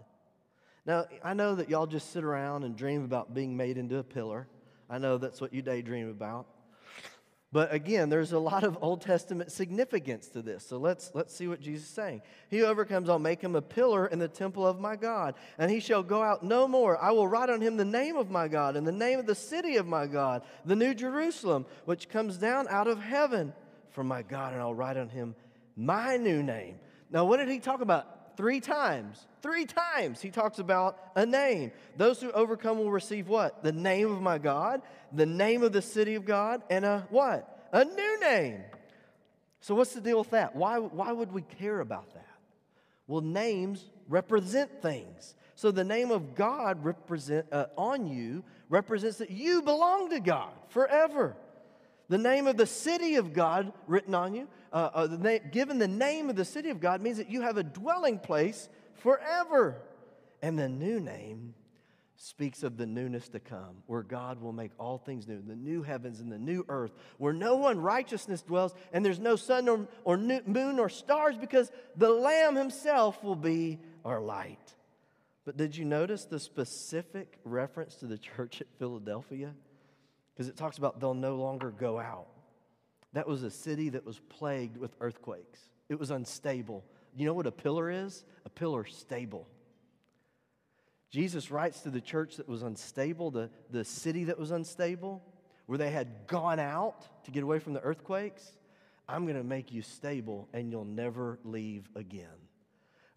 Now, 0.85 1.07
I 1.23 1.35
know 1.35 1.55
that 1.55 1.69
y'all 1.69 1.87
just 1.87 2.13
sit 2.13 2.25
around 2.25 2.65
and 2.65 2.77
dream 2.77 3.05
about 3.05 3.35
being 3.35 3.57
made 3.57 3.77
into 3.77 3.99
a 3.99 4.05
pillar. 4.05 4.47
I 4.91 4.99
know 4.99 5.19
that's 5.19 5.41
what 5.41 5.53
you 5.53 5.63
daydream 5.63 6.09
about. 6.11 6.47
But 7.51 7.73
again, 7.73 8.11
there's 8.11 8.33
a 8.33 8.39
lot 8.39 8.63
of 8.63 8.79
Old 8.83 9.01
Testament 9.01 9.51
significance 9.51 10.29
to 10.29 10.43
this. 10.43 10.67
So 10.67 10.77
let's, 10.77 11.11
let's 11.15 11.35
see 11.35 11.49
what 11.49 11.61
Jesus 11.61 11.89
is 11.89 11.95
saying. 11.95 12.23
He 12.51 12.63
overcomes, 12.63 13.09
I'll 13.09 13.19
make 13.19 13.41
him 13.41 13.57
a 13.57 13.63
pillar 13.63 14.07
in 14.07 14.19
the 14.19 14.29
temple 14.29 14.67
of 14.67 14.81
my 14.81 14.97
God, 14.97 15.35
and 15.57 15.71
he 15.71 15.81
shall 15.81 16.03
go 16.03 16.23
out 16.23 16.43
no 16.43 16.69
more. 16.69 17.03
I 17.03 17.11
will 17.13 17.27
write 17.27 17.49
on 17.51 17.61
him 17.61 17.77
the 17.77 17.85
name 17.85 18.17
of 18.17 18.31
my 18.31 18.49
God 18.49 18.77
and 18.77 18.87
the 18.87 18.93
name 18.93 19.19
of 19.19 19.27
the 19.27 19.35
city 19.35 19.77
of 19.77 19.87
my 19.87 20.07
God, 20.07 20.43
the 20.65 20.77
new 20.77 20.95
Jerusalem, 20.95 21.65
which 21.87 22.09
comes 22.09 22.37
down 22.37 22.69
out 22.69 22.87
of 22.87 23.01
heaven 23.01 23.55
from 23.91 24.09
my 24.09 24.23
God, 24.23 24.53
and 24.53 24.61
I'll 24.61 24.75
write 24.75 24.97
on 24.97 25.09
him 25.09 25.35
my 25.75 26.17
new 26.17 26.43
name. 26.43 26.79
Now, 27.11 27.25
what 27.25 27.39
did 27.39 27.49
he 27.49 27.61
talk 27.61 27.81
about? 27.81 28.18
Three 28.39 28.61
times. 28.61 29.27
Three 29.43 29.67
times 29.67 30.21
he 30.21 30.31
talks 30.31 30.61
about 30.61 30.97
a 31.17 31.27
name. 31.27 31.73
Those 31.97 32.21
who 32.21 32.31
overcome 32.31 32.79
will 32.79 32.93
receive 32.93 33.27
what? 33.27 33.65
The 33.65 33.73
name 33.73 34.13
of 34.13 34.23
my 34.23 34.39
God, 34.39 34.81
the 35.13 35.27
name 35.27 35.65
of 35.65 35.73
the 35.73 35.83
city 35.83 36.15
of 36.15 36.25
God, 36.25 36.63
and 36.71 36.85
a 36.85 37.05
what? 37.11 37.69
A 37.73 37.85
new 37.85 38.21
name. 38.21 38.61
So, 39.61 39.75
what's 39.75 39.93
the 39.93 40.01
deal 40.01 40.21
with 40.21 40.31
that? 40.31 40.55
Why, 40.55 40.79
why 40.79 41.11
would 41.11 41.33
we 41.33 41.43
care 41.43 41.81
about 41.81 42.15
that? 42.15 42.29
Well, 43.09 43.23
names 43.23 43.91
represent 44.09 44.83
things. 44.83 45.35
So, 45.57 45.73
the 45.73 45.83
name 45.83 46.13
of 46.13 46.37
God 46.37 46.85
represent, 46.85 47.47
uh, 47.51 47.67
on 47.77 48.07
you 48.07 48.45
represents 48.69 49.19
that 49.19 49.33
you 49.33 49.63
belong 49.63 50.11
to 50.11 50.21
God 50.21 50.53
forever. 50.69 51.35
The 52.09 52.19
name 52.19 52.47
of 52.47 52.57
the 52.57 52.67
city 52.67 53.17
of 53.17 53.33
God 53.33 53.73
written 53.87 54.15
on 54.15 54.35
you, 54.35 54.49
uh, 54.73 54.91
uh, 54.95 55.07
the 55.07 55.41
given 55.53 55.79
the 55.79 55.89
name 55.89 56.31
of 56.31 56.37
the 56.37 56.45
city 56.45 56.71
of 56.71 56.81
God, 56.81 57.03
means 57.03 57.19
that 57.19 57.31
you 57.31 57.43
have 57.43 57.59
a 57.59 57.63
dwelling 57.63 58.19
place 58.19 58.69
forever. 58.95 59.83
And 60.41 60.59
the 60.59 60.69
new 60.69 61.01
name 61.01 61.55
speaks 62.17 62.63
of 62.63 62.77
the 62.77 62.87
newness 62.87 63.29
to 63.29 63.41
come, 63.41 63.83
where 63.87 64.03
God 64.03 64.41
will 64.41 64.53
make 64.53 64.73
all 64.79 64.99
things 64.99 65.29
new, 65.29 65.41
the 65.41 65.55
new 65.55 65.83
heavens 65.83 66.21
and 66.21 66.33
the 66.33 66.39
new 66.39 66.65
earth, 66.69 66.93
where 67.19 67.33
no 67.33 67.69
unrighteousness 67.69 68.43
dwells, 68.43 68.75
and 68.93 69.05
there's 69.05 69.21
no 69.21 69.37
sun 69.37 69.69
or, 69.69 69.87
or 70.05 70.17
moon 70.17 70.79
or 70.79 70.89
stars, 70.89 71.37
because 71.37 71.71
the 71.97 72.11
Lamb 72.11 72.57
himself 72.57 73.23
will 73.23 73.37
be 73.37 73.79
our 74.05 74.21
light. 74.21 74.75
But 75.45 75.57
did 75.57 75.77
you 75.77 75.85
notice 75.85 76.25
the 76.25 76.41
specific 76.41 77.39
reference 77.45 77.95
to 77.97 78.07
the 78.07 78.19
church 78.19 78.61
at 78.61 78.67
Philadelphia? 78.79 79.55
Because 80.39 80.49
it 80.49 80.57
talks 80.57 80.79
about 80.79 81.01
they'll 81.01 81.15
no 81.15 81.35
longer 81.35 81.73
go 81.73 81.99
out. 81.99 82.29
That 83.13 83.27
was 83.27 83.43
a 83.43 83.51
city 83.51 83.89
that 83.89 84.07
was 84.07 84.21
plagued 84.29 84.77
with 84.77 84.95
earthquakes, 85.01 85.59
it 85.89 85.99
was 85.99 86.13
unstable. 86.13 86.85
You 87.17 87.27
know 87.27 87.35
what 87.35 87.49
a 87.49 87.53
pillar 87.53 87.91
is? 87.91 88.23
A 88.45 88.49
pillar 88.49 88.85
stable. 88.85 89.49
Jesus 91.11 91.51
writes 91.51 91.81
to 91.81 91.91
the 91.91 92.03
church 92.03 92.37
that 92.37 92.49
was 92.49 92.63
unstable, 92.63 93.33
the, 93.33 93.51
the 93.71 93.85
city 93.85 94.25
that 94.25 94.39
was 94.39 94.53
unstable, 94.53 95.25
where 95.67 95.79
they 95.79 95.91
had 95.91 96.29
gone 96.29 96.61
out 96.61 97.25
to 97.25 97.33
get 97.33 97.43
away 97.43 97.59
from 97.59 97.73
the 97.73 97.81
earthquakes. 97.81 98.53
I'm 99.09 99.25
going 99.25 99.39
to 99.39 99.43
make 99.43 99.73
you 99.73 99.83
stable 99.83 100.49
and 100.53 100.71
you'll 100.71 100.85
never 100.85 101.41
leave 101.45 101.89
again. 101.97 102.29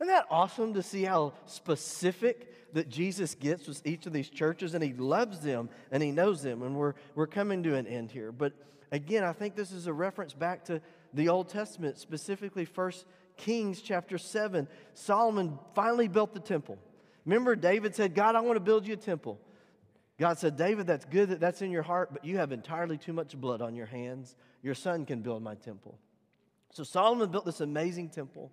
Isn't 0.01 0.15
that 0.15 0.25
awesome 0.31 0.73
to 0.73 0.81
see 0.81 1.03
how 1.03 1.33
specific 1.45 2.73
that 2.73 2.89
Jesus 2.89 3.35
gets 3.35 3.67
with 3.67 3.85
each 3.85 4.07
of 4.07 4.13
these 4.13 4.29
churches 4.29 4.73
and 4.73 4.83
he 4.83 4.93
loves 4.93 5.41
them 5.41 5.69
and 5.91 6.01
he 6.01 6.11
knows 6.11 6.41
them? 6.41 6.63
And 6.63 6.75
we're, 6.75 6.95
we're 7.13 7.27
coming 7.27 7.61
to 7.61 7.75
an 7.75 7.85
end 7.85 8.09
here. 8.09 8.31
But 8.31 8.53
again, 8.91 9.23
I 9.23 9.31
think 9.31 9.55
this 9.55 9.71
is 9.71 9.85
a 9.85 9.93
reference 9.93 10.33
back 10.33 10.65
to 10.65 10.81
the 11.13 11.29
Old 11.29 11.49
Testament, 11.49 11.99
specifically 11.99 12.65
First 12.65 13.05
Kings 13.37 13.79
chapter 13.79 14.17
7. 14.17 14.67
Solomon 14.95 15.59
finally 15.75 16.07
built 16.07 16.33
the 16.33 16.39
temple. 16.39 16.79
Remember, 17.23 17.55
David 17.55 17.93
said, 17.93 18.15
God, 18.15 18.35
I 18.35 18.39
want 18.39 18.55
to 18.55 18.61
build 18.61 18.87
you 18.87 18.95
a 18.95 18.97
temple. 18.97 19.39
God 20.17 20.39
said, 20.39 20.57
David, 20.57 20.87
that's 20.87 21.05
good 21.05 21.29
that 21.29 21.39
that's 21.39 21.61
in 21.61 21.69
your 21.69 21.83
heart, 21.83 22.11
but 22.11 22.25
you 22.25 22.37
have 22.37 22.51
entirely 22.51 22.97
too 22.97 23.13
much 23.13 23.39
blood 23.39 23.61
on 23.61 23.75
your 23.75 23.85
hands. 23.85 24.35
Your 24.63 24.73
son 24.73 25.05
can 25.05 25.21
build 25.21 25.43
my 25.43 25.53
temple. 25.53 25.99
So 26.73 26.83
Solomon 26.83 27.29
built 27.29 27.45
this 27.45 27.61
amazing 27.61 28.09
temple. 28.09 28.51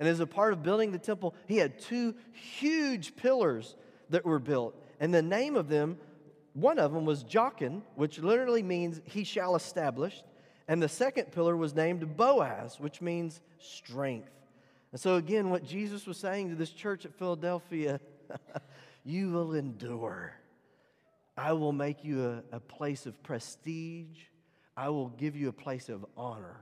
And 0.00 0.08
as 0.08 0.18
a 0.18 0.26
part 0.26 0.54
of 0.54 0.62
building 0.62 0.90
the 0.90 0.98
temple, 0.98 1.34
he 1.46 1.58
had 1.58 1.78
two 1.78 2.14
huge 2.32 3.14
pillars 3.16 3.76
that 4.08 4.24
were 4.24 4.38
built. 4.38 4.74
And 4.98 5.12
the 5.12 5.22
name 5.22 5.56
of 5.56 5.68
them, 5.68 5.98
one 6.54 6.78
of 6.78 6.92
them 6.92 7.04
was 7.04 7.22
Jachin, 7.22 7.82
which 7.94 8.18
literally 8.18 8.62
means 8.62 9.00
he 9.04 9.24
shall 9.24 9.54
establish. 9.54 10.22
And 10.66 10.82
the 10.82 10.88
second 10.88 11.32
pillar 11.32 11.54
was 11.54 11.74
named 11.74 12.16
Boaz, 12.16 12.80
which 12.80 13.02
means 13.02 13.42
strength. 13.58 14.30
And 14.92 15.00
so, 15.00 15.16
again, 15.16 15.50
what 15.50 15.64
Jesus 15.64 16.06
was 16.06 16.16
saying 16.16 16.48
to 16.48 16.54
this 16.56 16.70
church 16.70 17.04
at 17.04 17.14
Philadelphia 17.14 18.00
you 19.04 19.30
will 19.30 19.54
endure. 19.54 20.34
I 21.36 21.52
will 21.52 21.72
make 21.72 22.04
you 22.04 22.42
a, 22.52 22.56
a 22.56 22.60
place 22.60 23.06
of 23.06 23.22
prestige. 23.22 24.18
I 24.76 24.88
will 24.88 25.08
give 25.08 25.36
you 25.36 25.48
a 25.48 25.52
place 25.52 25.88
of 25.88 26.06
honor 26.16 26.60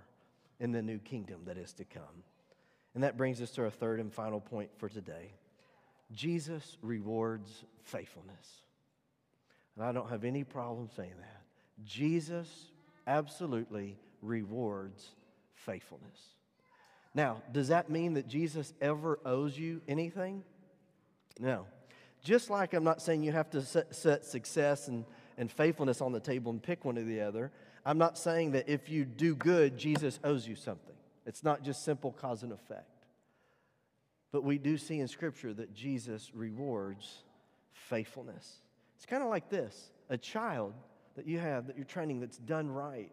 in 0.60 0.72
the 0.72 0.82
new 0.82 0.98
kingdom 0.98 1.42
that 1.46 1.56
is 1.56 1.72
to 1.74 1.84
come. 1.84 2.24
And 2.98 3.04
that 3.04 3.16
brings 3.16 3.40
us 3.40 3.52
to 3.52 3.62
our 3.62 3.70
third 3.70 4.00
and 4.00 4.12
final 4.12 4.40
point 4.40 4.70
for 4.76 4.88
today 4.88 5.30
Jesus 6.12 6.78
rewards 6.82 7.62
faithfulness. 7.84 8.64
And 9.76 9.84
I 9.84 9.92
don't 9.92 10.10
have 10.10 10.24
any 10.24 10.42
problem 10.42 10.88
saying 10.96 11.14
that. 11.16 11.42
Jesus 11.84 12.48
absolutely 13.06 13.96
rewards 14.20 15.10
faithfulness. 15.54 16.18
Now, 17.14 17.40
does 17.52 17.68
that 17.68 17.88
mean 17.88 18.14
that 18.14 18.26
Jesus 18.26 18.74
ever 18.80 19.20
owes 19.24 19.56
you 19.56 19.80
anything? 19.86 20.42
No. 21.38 21.66
Just 22.24 22.50
like 22.50 22.74
I'm 22.74 22.82
not 22.82 23.00
saying 23.00 23.22
you 23.22 23.30
have 23.30 23.50
to 23.50 23.62
set, 23.62 24.24
success 24.24 24.88
and, 24.88 25.04
and 25.36 25.52
faithfulness 25.52 26.00
on 26.00 26.10
the 26.10 26.18
table 26.18 26.50
and 26.50 26.60
pick 26.60 26.84
one 26.84 26.98
or 26.98 27.04
the 27.04 27.20
other, 27.20 27.52
I'm 27.86 27.98
not 27.98 28.18
saying 28.18 28.50
that 28.52 28.68
if 28.68 28.88
you 28.88 29.04
do 29.04 29.36
good, 29.36 29.78
Jesus 29.78 30.18
owes 30.24 30.48
you 30.48 30.56
something. 30.56 30.96
It's 31.28 31.44
not 31.44 31.62
just 31.62 31.84
simple 31.84 32.10
cause 32.10 32.42
and 32.42 32.52
effect. 32.52 33.04
But 34.32 34.44
we 34.44 34.56
do 34.56 34.78
see 34.78 34.98
in 34.98 35.08
Scripture 35.08 35.52
that 35.54 35.74
Jesus 35.74 36.32
rewards 36.34 37.22
faithfulness. 37.72 38.60
It's 38.96 39.06
kind 39.06 39.22
of 39.22 39.28
like 39.28 39.50
this 39.50 39.90
a 40.08 40.16
child 40.16 40.72
that 41.16 41.26
you 41.26 41.38
have 41.38 41.66
that 41.66 41.76
you're 41.76 41.84
training 41.84 42.20
that's 42.20 42.38
done 42.38 42.70
right, 42.70 43.12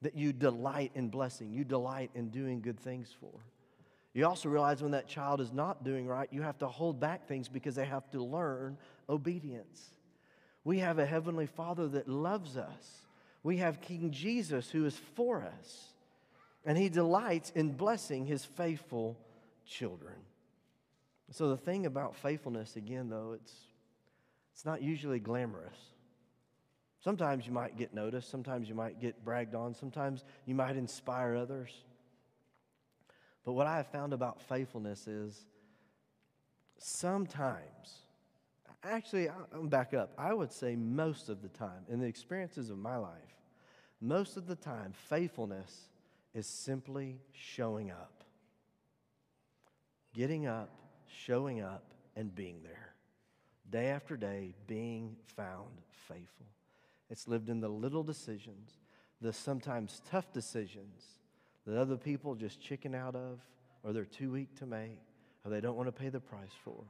that 0.00 0.16
you 0.16 0.32
delight 0.32 0.92
in 0.94 1.08
blessing, 1.08 1.52
you 1.52 1.62
delight 1.62 2.10
in 2.14 2.30
doing 2.30 2.62
good 2.62 2.80
things 2.80 3.14
for. 3.20 3.32
You 4.14 4.26
also 4.26 4.48
realize 4.48 4.82
when 4.82 4.92
that 4.92 5.06
child 5.06 5.42
is 5.42 5.52
not 5.52 5.84
doing 5.84 6.06
right, 6.06 6.28
you 6.32 6.40
have 6.40 6.56
to 6.58 6.68
hold 6.68 6.98
back 6.98 7.28
things 7.28 7.48
because 7.50 7.74
they 7.74 7.84
have 7.84 8.10
to 8.12 8.24
learn 8.24 8.78
obedience. 9.10 9.90
We 10.64 10.78
have 10.78 10.98
a 10.98 11.04
Heavenly 11.04 11.46
Father 11.46 11.86
that 11.88 12.08
loves 12.08 12.56
us. 12.56 13.02
We 13.42 13.58
have 13.58 13.82
King 13.82 14.10
Jesus 14.10 14.70
who 14.70 14.86
is 14.86 14.98
for 15.14 15.42
us, 15.42 15.92
and 16.66 16.76
He 16.76 16.88
delights 16.90 17.50
in 17.54 17.72
blessing 17.72 18.26
His 18.26 18.44
faithful 18.44 19.16
children. 19.64 20.16
So, 21.30 21.48
the 21.48 21.56
thing 21.56 21.86
about 21.86 22.14
faithfulness, 22.16 22.76
again, 22.76 23.08
though, 23.08 23.32
it's, 23.34 23.52
it's 24.52 24.64
not 24.64 24.82
usually 24.82 25.18
glamorous. 25.18 25.76
Sometimes 27.02 27.46
you 27.46 27.52
might 27.52 27.76
get 27.76 27.94
noticed, 27.94 28.30
sometimes 28.30 28.68
you 28.68 28.74
might 28.74 29.00
get 29.00 29.24
bragged 29.24 29.54
on, 29.54 29.74
sometimes 29.74 30.24
you 30.44 30.54
might 30.54 30.76
inspire 30.76 31.36
others. 31.36 31.70
But 33.44 33.52
what 33.52 33.68
I 33.68 33.76
have 33.76 33.86
found 33.86 34.12
about 34.12 34.40
faithfulness 34.40 35.06
is 35.06 35.46
sometimes, 36.78 38.00
actually, 38.82 39.28
I'm 39.54 39.68
back 39.68 39.94
up. 39.94 40.12
I 40.18 40.34
would 40.34 40.52
say 40.52 40.74
most 40.74 41.28
of 41.28 41.42
the 41.42 41.48
time, 41.48 41.84
in 41.88 42.00
the 42.00 42.06
experiences 42.06 42.70
of 42.70 42.78
my 42.78 42.96
life, 42.96 43.12
most 44.00 44.36
of 44.36 44.48
the 44.48 44.56
time, 44.56 44.92
faithfulness 45.08 45.88
is 46.36 46.46
simply 46.46 47.18
showing 47.32 47.90
up. 47.90 48.22
Getting 50.14 50.46
up, 50.46 50.68
showing 51.06 51.62
up, 51.62 51.94
and 52.14 52.34
being 52.34 52.60
there. 52.62 52.94
Day 53.70 53.86
after 53.86 54.18
day, 54.18 54.52
being 54.66 55.16
found 55.34 55.80
faithful. 56.08 56.46
It's 57.08 57.26
lived 57.26 57.48
in 57.48 57.60
the 57.60 57.68
little 57.68 58.02
decisions, 58.02 58.78
the 59.22 59.32
sometimes 59.32 60.02
tough 60.10 60.30
decisions 60.32 61.02
that 61.66 61.78
other 61.78 61.96
people 61.96 62.34
just 62.34 62.60
chicken 62.60 62.94
out 62.94 63.16
of, 63.16 63.40
or 63.82 63.94
they're 63.94 64.04
too 64.04 64.32
weak 64.32 64.54
to 64.58 64.66
make, 64.66 64.98
or 65.42 65.50
they 65.50 65.62
don't 65.62 65.76
want 65.76 65.88
to 65.88 65.92
pay 65.92 66.10
the 66.10 66.20
price 66.20 66.54
for. 66.62 66.84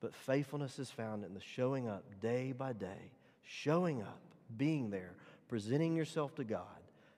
But 0.00 0.14
faithfulness 0.14 0.78
is 0.78 0.90
found 0.90 1.24
in 1.24 1.32
the 1.32 1.40
showing 1.40 1.88
up 1.88 2.04
day 2.20 2.52
by 2.52 2.74
day, 2.74 3.10
showing 3.42 4.02
up, 4.02 4.20
being 4.58 4.90
there, 4.90 5.14
presenting 5.48 5.96
yourself 5.96 6.34
to 6.34 6.44
God, 6.44 6.66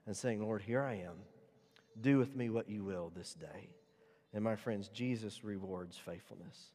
and 0.07 0.15
saying, 0.15 0.41
Lord, 0.41 0.61
here 0.61 0.81
I 0.81 0.93
am. 0.93 1.17
Do 2.01 2.17
with 2.17 2.35
me 2.35 2.49
what 2.49 2.69
you 2.69 2.83
will 2.83 3.11
this 3.15 3.33
day. 3.33 3.69
And 4.33 4.43
my 4.43 4.55
friends, 4.55 4.89
Jesus 4.89 5.43
rewards 5.43 5.97
faithfulness. 5.97 6.71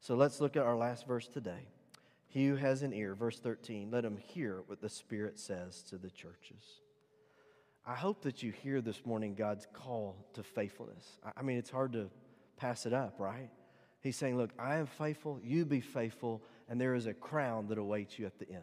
So 0.00 0.14
let's 0.14 0.40
look 0.40 0.56
at 0.56 0.64
our 0.64 0.76
last 0.76 1.06
verse 1.06 1.28
today. 1.28 1.68
He 2.28 2.46
who 2.46 2.56
has 2.56 2.82
an 2.82 2.92
ear, 2.92 3.14
verse 3.14 3.38
13, 3.38 3.90
let 3.90 4.04
him 4.04 4.16
hear 4.16 4.62
what 4.66 4.80
the 4.80 4.88
Spirit 4.88 5.38
says 5.38 5.82
to 5.84 5.98
the 5.98 6.10
churches. 6.10 6.80
I 7.86 7.94
hope 7.94 8.22
that 8.22 8.42
you 8.42 8.52
hear 8.52 8.80
this 8.80 9.04
morning 9.04 9.34
God's 9.34 9.66
call 9.72 10.16
to 10.34 10.42
faithfulness. 10.42 11.18
I 11.36 11.42
mean, 11.42 11.58
it's 11.58 11.70
hard 11.70 11.92
to 11.94 12.10
pass 12.56 12.86
it 12.86 12.92
up, 12.92 13.18
right? 13.18 13.50
He's 14.00 14.16
saying, 14.16 14.36
Look, 14.36 14.50
I 14.58 14.76
am 14.76 14.86
faithful, 14.86 15.40
you 15.42 15.64
be 15.64 15.80
faithful, 15.80 16.42
and 16.68 16.80
there 16.80 16.94
is 16.94 17.06
a 17.06 17.14
crown 17.14 17.68
that 17.68 17.78
awaits 17.78 18.18
you 18.18 18.26
at 18.26 18.38
the 18.38 18.48
end. 18.48 18.62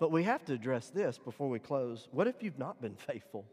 But 0.00 0.12
we 0.12 0.22
have 0.24 0.44
to 0.46 0.52
address 0.52 0.90
this 0.90 1.18
before 1.18 1.48
we 1.48 1.58
close. 1.58 2.08
What 2.12 2.28
if 2.28 2.42
you've 2.42 2.58
not 2.58 2.80
been 2.80 2.96
faithful? 3.06 3.44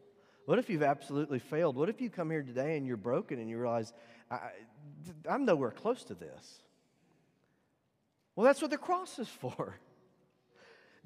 What 0.46 0.60
if 0.60 0.70
you've 0.70 0.84
absolutely 0.84 1.40
failed? 1.40 1.76
What 1.76 1.90
if 1.90 2.02
you 2.02 2.10
come 2.10 2.30
here 2.30 2.44
today 2.44 2.78
and 2.78 2.86
you're 2.86 2.98
broken 2.98 3.40
and 3.40 3.50
you 3.50 3.58
realize, 3.58 3.94
I, 4.30 4.52
am 5.28 5.46
nowhere 5.46 5.72
close 5.72 6.04
to 6.06 6.14
this? 6.14 6.62
Well, 8.36 8.46
that's 8.46 8.62
what 8.62 8.72
the 8.72 8.78
cross 8.78 9.18
is 9.18 9.28
for. 9.28 9.76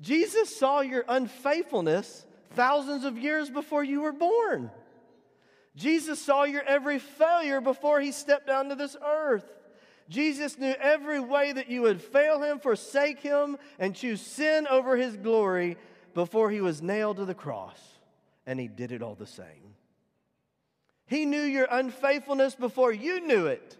Jesus 0.02 0.56
saw 0.58 0.82
your 0.82 1.06
unfaithfulness 1.08 2.26
thousands 2.52 3.06
of 3.06 3.18
years 3.18 3.50
before 3.50 3.84
you 3.84 4.02
were 4.02 4.12
born. 4.12 4.72
Jesus 5.76 6.22
saw 6.22 6.44
your 6.44 6.64
every 6.64 7.00
failure 7.00 7.62
before 7.62 8.02
he 8.02 8.12
stepped 8.12 8.48
down 8.48 8.70
to 8.70 8.76
this 8.76 8.98
earth. 9.06 9.46
Jesus 10.10 10.58
knew 10.58 10.74
every 10.80 11.20
way 11.20 11.52
that 11.52 11.70
you 11.70 11.84
would 11.84 12.02
fail 12.02 12.42
him, 12.42 12.60
forsake 12.60 13.20
him, 13.20 13.58
and 13.78 13.96
choose 13.96 14.22
sin 14.22 14.68
over 14.68 14.98
his 14.98 15.16
glory 15.16 15.78
before 16.14 16.50
he 16.50 16.60
was 16.60 16.82
nailed 16.82 17.18
to 17.18 17.26
the 17.26 17.36
cross 17.36 17.99
and 18.50 18.60
he 18.60 18.68
did 18.68 18.92
it 18.92 19.04
all 19.04 19.14
the 19.14 19.28
same. 19.28 19.76
He 21.06 21.26
knew 21.26 21.44
your 21.44 21.68
unfaithfulness 21.70 22.56
before 22.56 22.92
you 22.92 23.22
knew 23.22 23.46
it. 23.46 23.78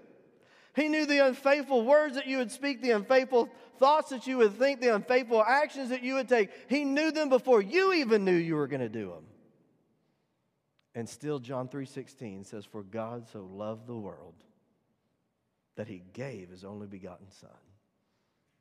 He 0.76 0.90
knew 0.90 1.08
the 1.08 1.26
unfaithful 1.26 1.84
words 1.84 2.14
that 2.14 2.28
you 2.28 2.38
would 2.38 2.52
speak, 2.52 2.80
the 2.80 2.92
unfaithful 2.92 3.50
thoughts 3.80 4.12
that 4.12 4.28
you 4.28 4.38
would 4.38 4.60
think, 4.60 4.80
the 4.80 4.94
unfaithful 4.94 5.44
actions 5.44 5.90
that 5.90 6.04
you 6.04 6.14
would 6.14 6.30
take. 6.30 6.52
He 6.70 6.86
knew 6.86 7.12
them 7.12 7.30
before 7.30 7.64
you 7.64 7.94
even 7.94 8.24
knew 8.24 8.36
you 8.36 8.56
were 8.56 8.68
going 8.68 8.82
to 8.82 8.90
do 8.90 9.10
them. 9.10 9.26
And 10.94 11.10
still 11.10 11.40
John 11.40 11.68
3:16 11.68 12.46
says 12.46 12.64
for 12.64 12.84
God 12.84 13.28
so 13.28 13.50
loved 13.52 13.88
the 13.88 13.98
world 13.98 14.36
that 15.78 15.88
he 15.88 16.04
gave 16.14 16.50
his 16.50 16.64
only 16.64 16.86
begotten 16.86 17.32
son 17.32 17.50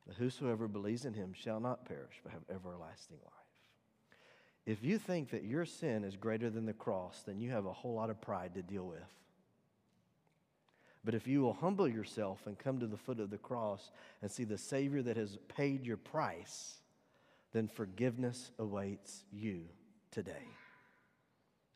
that 0.07 0.15
whosoever 0.15 0.67
believes 0.67 1.05
in 1.05 1.13
him 1.13 1.33
shall 1.33 1.59
not 1.59 1.85
perish 1.85 2.19
but 2.23 2.31
have 2.31 2.41
everlasting 2.49 3.19
life. 3.23 3.38
If 4.65 4.83
you 4.83 4.99
think 4.99 5.31
that 5.31 5.43
your 5.43 5.65
sin 5.65 6.03
is 6.03 6.15
greater 6.15 6.49
than 6.49 6.65
the 6.65 6.73
cross, 6.73 7.23
then 7.25 7.39
you 7.39 7.51
have 7.51 7.65
a 7.65 7.73
whole 7.73 7.95
lot 7.95 8.09
of 8.09 8.21
pride 8.21 8.53
to 8.55 8.61
deal 8.61 8.85
with. 8.85 8.99
But 11.03 11.15
if 11.15 11.27
you 11.27 11.41
will 11.41 11.53
humble 11.53 11.87
yourself 11.87 12.45
and 12.45 12.59
come 12.59 12.79
to 12.79 12.87
the 12.87 12.97
foot 12.97 13.19
of 13.19 13.29
the 13.29 13.37
cross 13.37 13.89
and 14.21 14.29
see 14.29 14.43
the 14.43 14.57
Savior 14.57 15.01
that 15.03 15.17
has 15.17 15.37
paid 15.47 15.85
your 15.85 15.97
price, 15.97 16.75
then 17.53 17.67
forgiveness 17.67 18.51
awaits 18.59 19.23
you 19.31 19.61
today. 20.11 20.47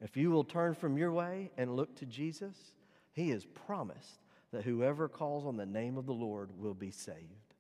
If 0.02 0.18
you 0.18 0.30
will 0.30 0.44
turn 0.44 0.76
from 0.76 0.98
your 0.98 1.14
way 1.14 1.52
and 1.58 1.76
look 1.76 1.96
to 1.96 2.06
Jesus, 2.06 2.56
He 3.14 3.30
has 3.30 3.46
promised 3.46 4.20
that 4.52 4.66
whoever 4.66 5.08
calls 5.08 5.46
on 5.46 5.58
the 5.58 5.66
name 5.66 5.98
of 5.98 6.06
the 6.06 6.14
Lord 6.14 6.50
will 6.60 6.74
be 6.74 6.92
saved. 6.92 7.53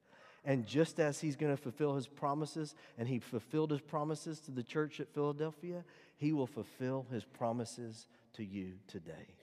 And 0.46 0.66
just 0.66 1.00
as 1.00 1.22
he's 1.22 1.38
going 1.38 1.56
to 1.56 1.62
fulfill 1.62 1.96
his 1.96 2.08
promises, 2.08 2.76
and 2.98 3.08
he 3.08 3.20
fulfilled 3.20 3.72
his 3.72 3.82
promises 3.82 4.39
to 4.41 4.52
the 4.52 4.64
church 4.64 5.00
at 5.00 5.14
Philadelphia, 5.14 5.86
he 6.18 6.34
will 6.34 6.48
fulfill 6.48 7.06
his 7.12 7.24
promises 7.24 8.08
to 8.34 8.44
you 8.44 8.74
today. 8.88 9.36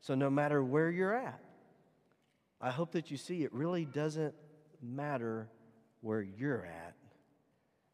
So, 0.00 0.14
no 0.14 0.30
matter 0.30 0.62
where 0.62 0.90
you're 0.90 1.14
at, 1.14 1.40
I 2.60 2.70
hope 2.70 2.92
that 2.92 3.10
you 3.10 3.16
see 3.16 3.42
it 3.42 3.52
really 3.52 3.84
doesn't 3.84 4.34
matter 4.80 5.48
where 6.00 6.22
you're 6.22 6.64
at, 6.64 6.94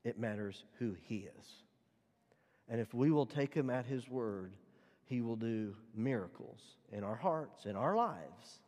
it 0.05 0.19
matters 0.19 0.65
who 0.79 0.95
He 1.09 1.29
is. 1.39 1.47
And 2.69 2.81
if 2.81 2.93
we 2.93 3.11
will 3.11 3.27
take 3.27 3.55
Him 3.55 3.71
at 3.71 3.87
His 3.87 4.09
word, 4.09 4.53
He 5.05 5.23
will 5.23 5.37
do 5.37 5.75
miracles 5.95 6.61
in 6.93 7.03
our 7.03 7.17
hearts, 7.17 7.65
in 7.65 7.77
our 7.77 7.97
lives, 7.97 8.61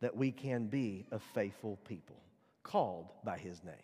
that 0.00 0.16
we 0.16 0.32
can 0.32 0.66
be 0.66 1.06
a 1.12 1.18
faithful 1.18 1.78
people 1.86 2.16
called 2.62 3.08
by 3.24 3.38
His 3.38 3.62
name. 3.64 3.74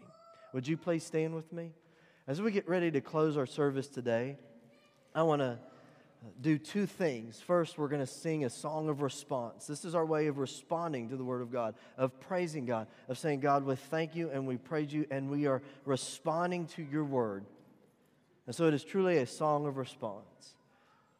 Would 0.52 0.66
you 0.66 0.76
please 0.76 1.04
stand 1.04 1.34
with 1.34 1.52
me? 1.52 1.72
As 2.26 2.40
we 2.42 2.50
get 2.50 2.68
ready 2.68 2.90
to 2.90 3.00
close 3.00 3.36
our 3.36 3.46
service 3.46 3.88
today, 3.88 4.36
I 5.14 5.22
want 5.22 5.40
to 5.40 5.58
do 6.40 6.58
two 6.58 6.86
things. 6.86 7.40
First, 7.40 7.78
we're 7.78 7.88
going 7.88 8.00
to 8.00 8.06
sing 8.06 8.44
a 8.44 8.50
song 8.50 8.88
of 8.88 9.02
response. 9.02 9.66
This 9.66 9.84
is 9.84 9.94
our 9.94 10.04
way 10.04 10.26
of 10.26 10.38
responding 10.38 11.08
to 11.10 11.16
the 11.16 11.24
Word 11.24 11.42
of 11.42 11.52
God, 11.52 11.74
of 11.96 12.18
praising 12.20 12.66
God, 12.66 12.86
of 13.08 13.18
saying, 13.18 13.40
God, 13.40 13.64
we 13.64 13.76
thank 13.76 14.14
you 14.14 14.30
and 14.30 14.46
we 14.46 14.56
praise 14.56 14.92
you, 14.92 15.06
and 15.10 15.30
we 15.30 15.46
are 15.46 15.62
responding 15.84 16.66
to 16.68 16.82
your 16.82 17.04
Word. 17.04 17.44
And 18.46 18.54
so 18.54 18.66
it 18.66 18.74
is 18.74 18.84
truly 18.84 19.18
a 19.18 19.26
song 19.26 19.66
of 19.66 19.76
response. 19.76 20.54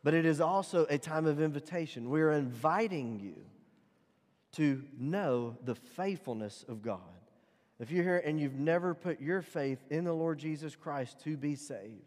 But 0.02 0.14
it 0.14 0.24
is 0.24 0.40
also 0.40 0.86
a 0.88 0.98
time 0.98 1.26
of 1.26 1.40
invitation. 1.40 2.08
We 2.08 2.22
are 2.22 2.32
inviting 2.32 3.20
you 3.20 3.34
to 4.52 4.82
know 4.98 5.56
the 5.64 5.74
faithfulness 5.74 6.64
of 6.68 6.82
God. 6.82 7.00
If 7.80 7.90
you're 7.90 8.02
here 8.02 8.22
and 8.24 8.40
you've 8.40 8.58
never 8.58 8.94
put 8.94 9.20
your 9.20 9.40
faith 9.40 9.78
in 9.90 10.04
the 10.04 10.12
Lord 10.12 10.38
Jesus 10.38 10.74
Christ 10.74 11.20
to 11.24 11.36
be 11.36 11.54
saved, 11.54 12.02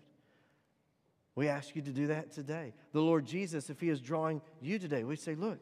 we 1.34 1.48
ask 1.48 1.76
you 1.76 1.82
to 1.82 1.92
do 1.92 2.08
that 2.08 2.32
today. 2.32 2.74
The 2.92 3.02
Lord 3.02 3.26
Jesus, 3.26 3.70
if 3.70 3.80
He 3.80 3.90
is 3.90 4.02
drawing 4.02 4.42
you 4.60 4.80
today, 4.80 5.04
we 5.04 5.16
say, 5.16 5.34
look, 5.34 5.60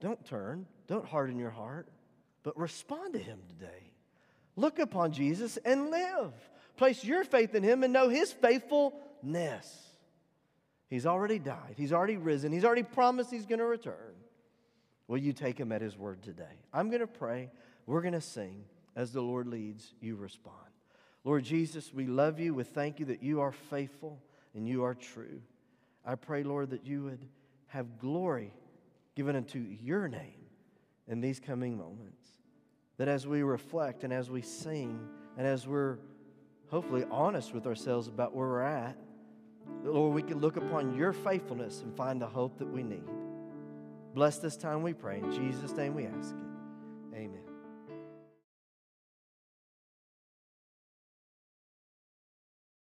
don't 0.00 0.22
turn, 0.26 0.66
don't 0.86 1.04
harden 1.04 1.38
your 1.38 1.50
heart, 1.50 1.88
but 2.42 2.58
respond 2.58 3.14
to 3.14 3.18
Him 3.18 3.38
today. 3.48 3.92
Look 4.56 4.78
upon 4.78 5.12
Jesus 5.12 5.56
and 5.58 5.90
live. 5.90 6.32
Place 6.76 7.02
your 7.04 7.24
faith 7.24 7.54
in 7.54 7.62
Him 7.62 7.84
and 7.84 7.92
know 7.92 8.10
His 8.10 8.32
faithfulness. 8.32 9.86
He's 10.88 11.06
already 11.06 11.38
died, 11.38 11.74
He's 11.76 11.92
already 11.92 12.18
risen, 12.18 12.52
He's 12.52 12.64
already 12.64 12.82
promised 12.82 13.30
He's 13.30 13.46
going 13.46 13.60
to 13.60 13.64
return. 13.64 14.14
Will 15.08 15.18
you 15.18 15.32
take 15.32 15.58
Him 15.58 15.72
at 15.72 15.80
His 15.80 15.96
word 15.96 16.22
today? 16.22 16.60
I'm 16.72 16.88
going 16.88 17.00
to 17.00 17.06
pray. 17.06 17.50
We're 17.86 18.02
going 18.02 18.14
to 18.14 18.20
sing. 18.20 18.64
As 18.96 19.12
the 19.12 19.20
Lord 19.20 19.46
leads, 19.46 19.94
you 20.00 20.16
respond. 20.16 20.56
Lord 21.24 21.44
Jesus, 21.44 21.92
we 21.92 22.06
love 22.06 22.40
you. 22.40 22.54
We 22.54 22.64
thank 22.64 22.98
you 22.98 23.06
that 23.06 23.22
you 23.22 23.40
are 23.40 23.52
faithful 23.52 24.20
and 24.54 24.66
you 24.66 24.84
are 24.84 24.94
true. 24.94 25.40
I 26.04 26.14
pray, 26.14 26.42
Lord, 26.42 26.70
that 26.70 26.86
you 26.86 27.04
would 27.04 27.26
have 27.68 27.98
glory 27.98 28.52
given 29.14 29.36
unto 29.36 29.58
your 29.58 30.08
name 30.08 30.46
in 31.06 31.20
these 31.20 31.38
coming 31.38 31.76
moments. 31.76 32.26
That 32.96 33.08
as 33.08 33.26
we 33.26 33.42
reflect 33.42 34.04
and 34.04 34.12
as 34.12 34.30
we 34.30 34.42
sing 34.42 34.98
and 35.36 35.46
as 35.46 35.66
we're 35.66 35.98
hopefully 36.68 37.04
honest 37.10 37.54
with 37.54 37.66
ourselves 37.66 38.08
about 38.08 38.34
where 38.34 38.48
we're 38.48 38.62
at, 38.62 38.96
that, 39.84 39.92
Lord, 39.92 40.14
we 40.14 40.22
can 40.22 40.40
look 40.40 40.56
upon 40.56 40.94
your 40.94 41.12
faithfulness 41.12 41.82
and 41.82 41.94
find 41.96 42.20
the 42.20 42.26
hope 42.26 42.58
that 42.58 42.68
we 42.68 42.82
need. 42.82 43.08
Bless 44.14 44.38
this 44.38 44.56
time, 44.56 44.82
we 44.82 44.92
pray. 44.92 45.18
In 45.18 45.32
Jesus' 45.32 45.72
name 45.72 45.94
we 45.94 46.06
ask 46.06 46.34
it. 46.34 47.16
Amen. 47.16 47.49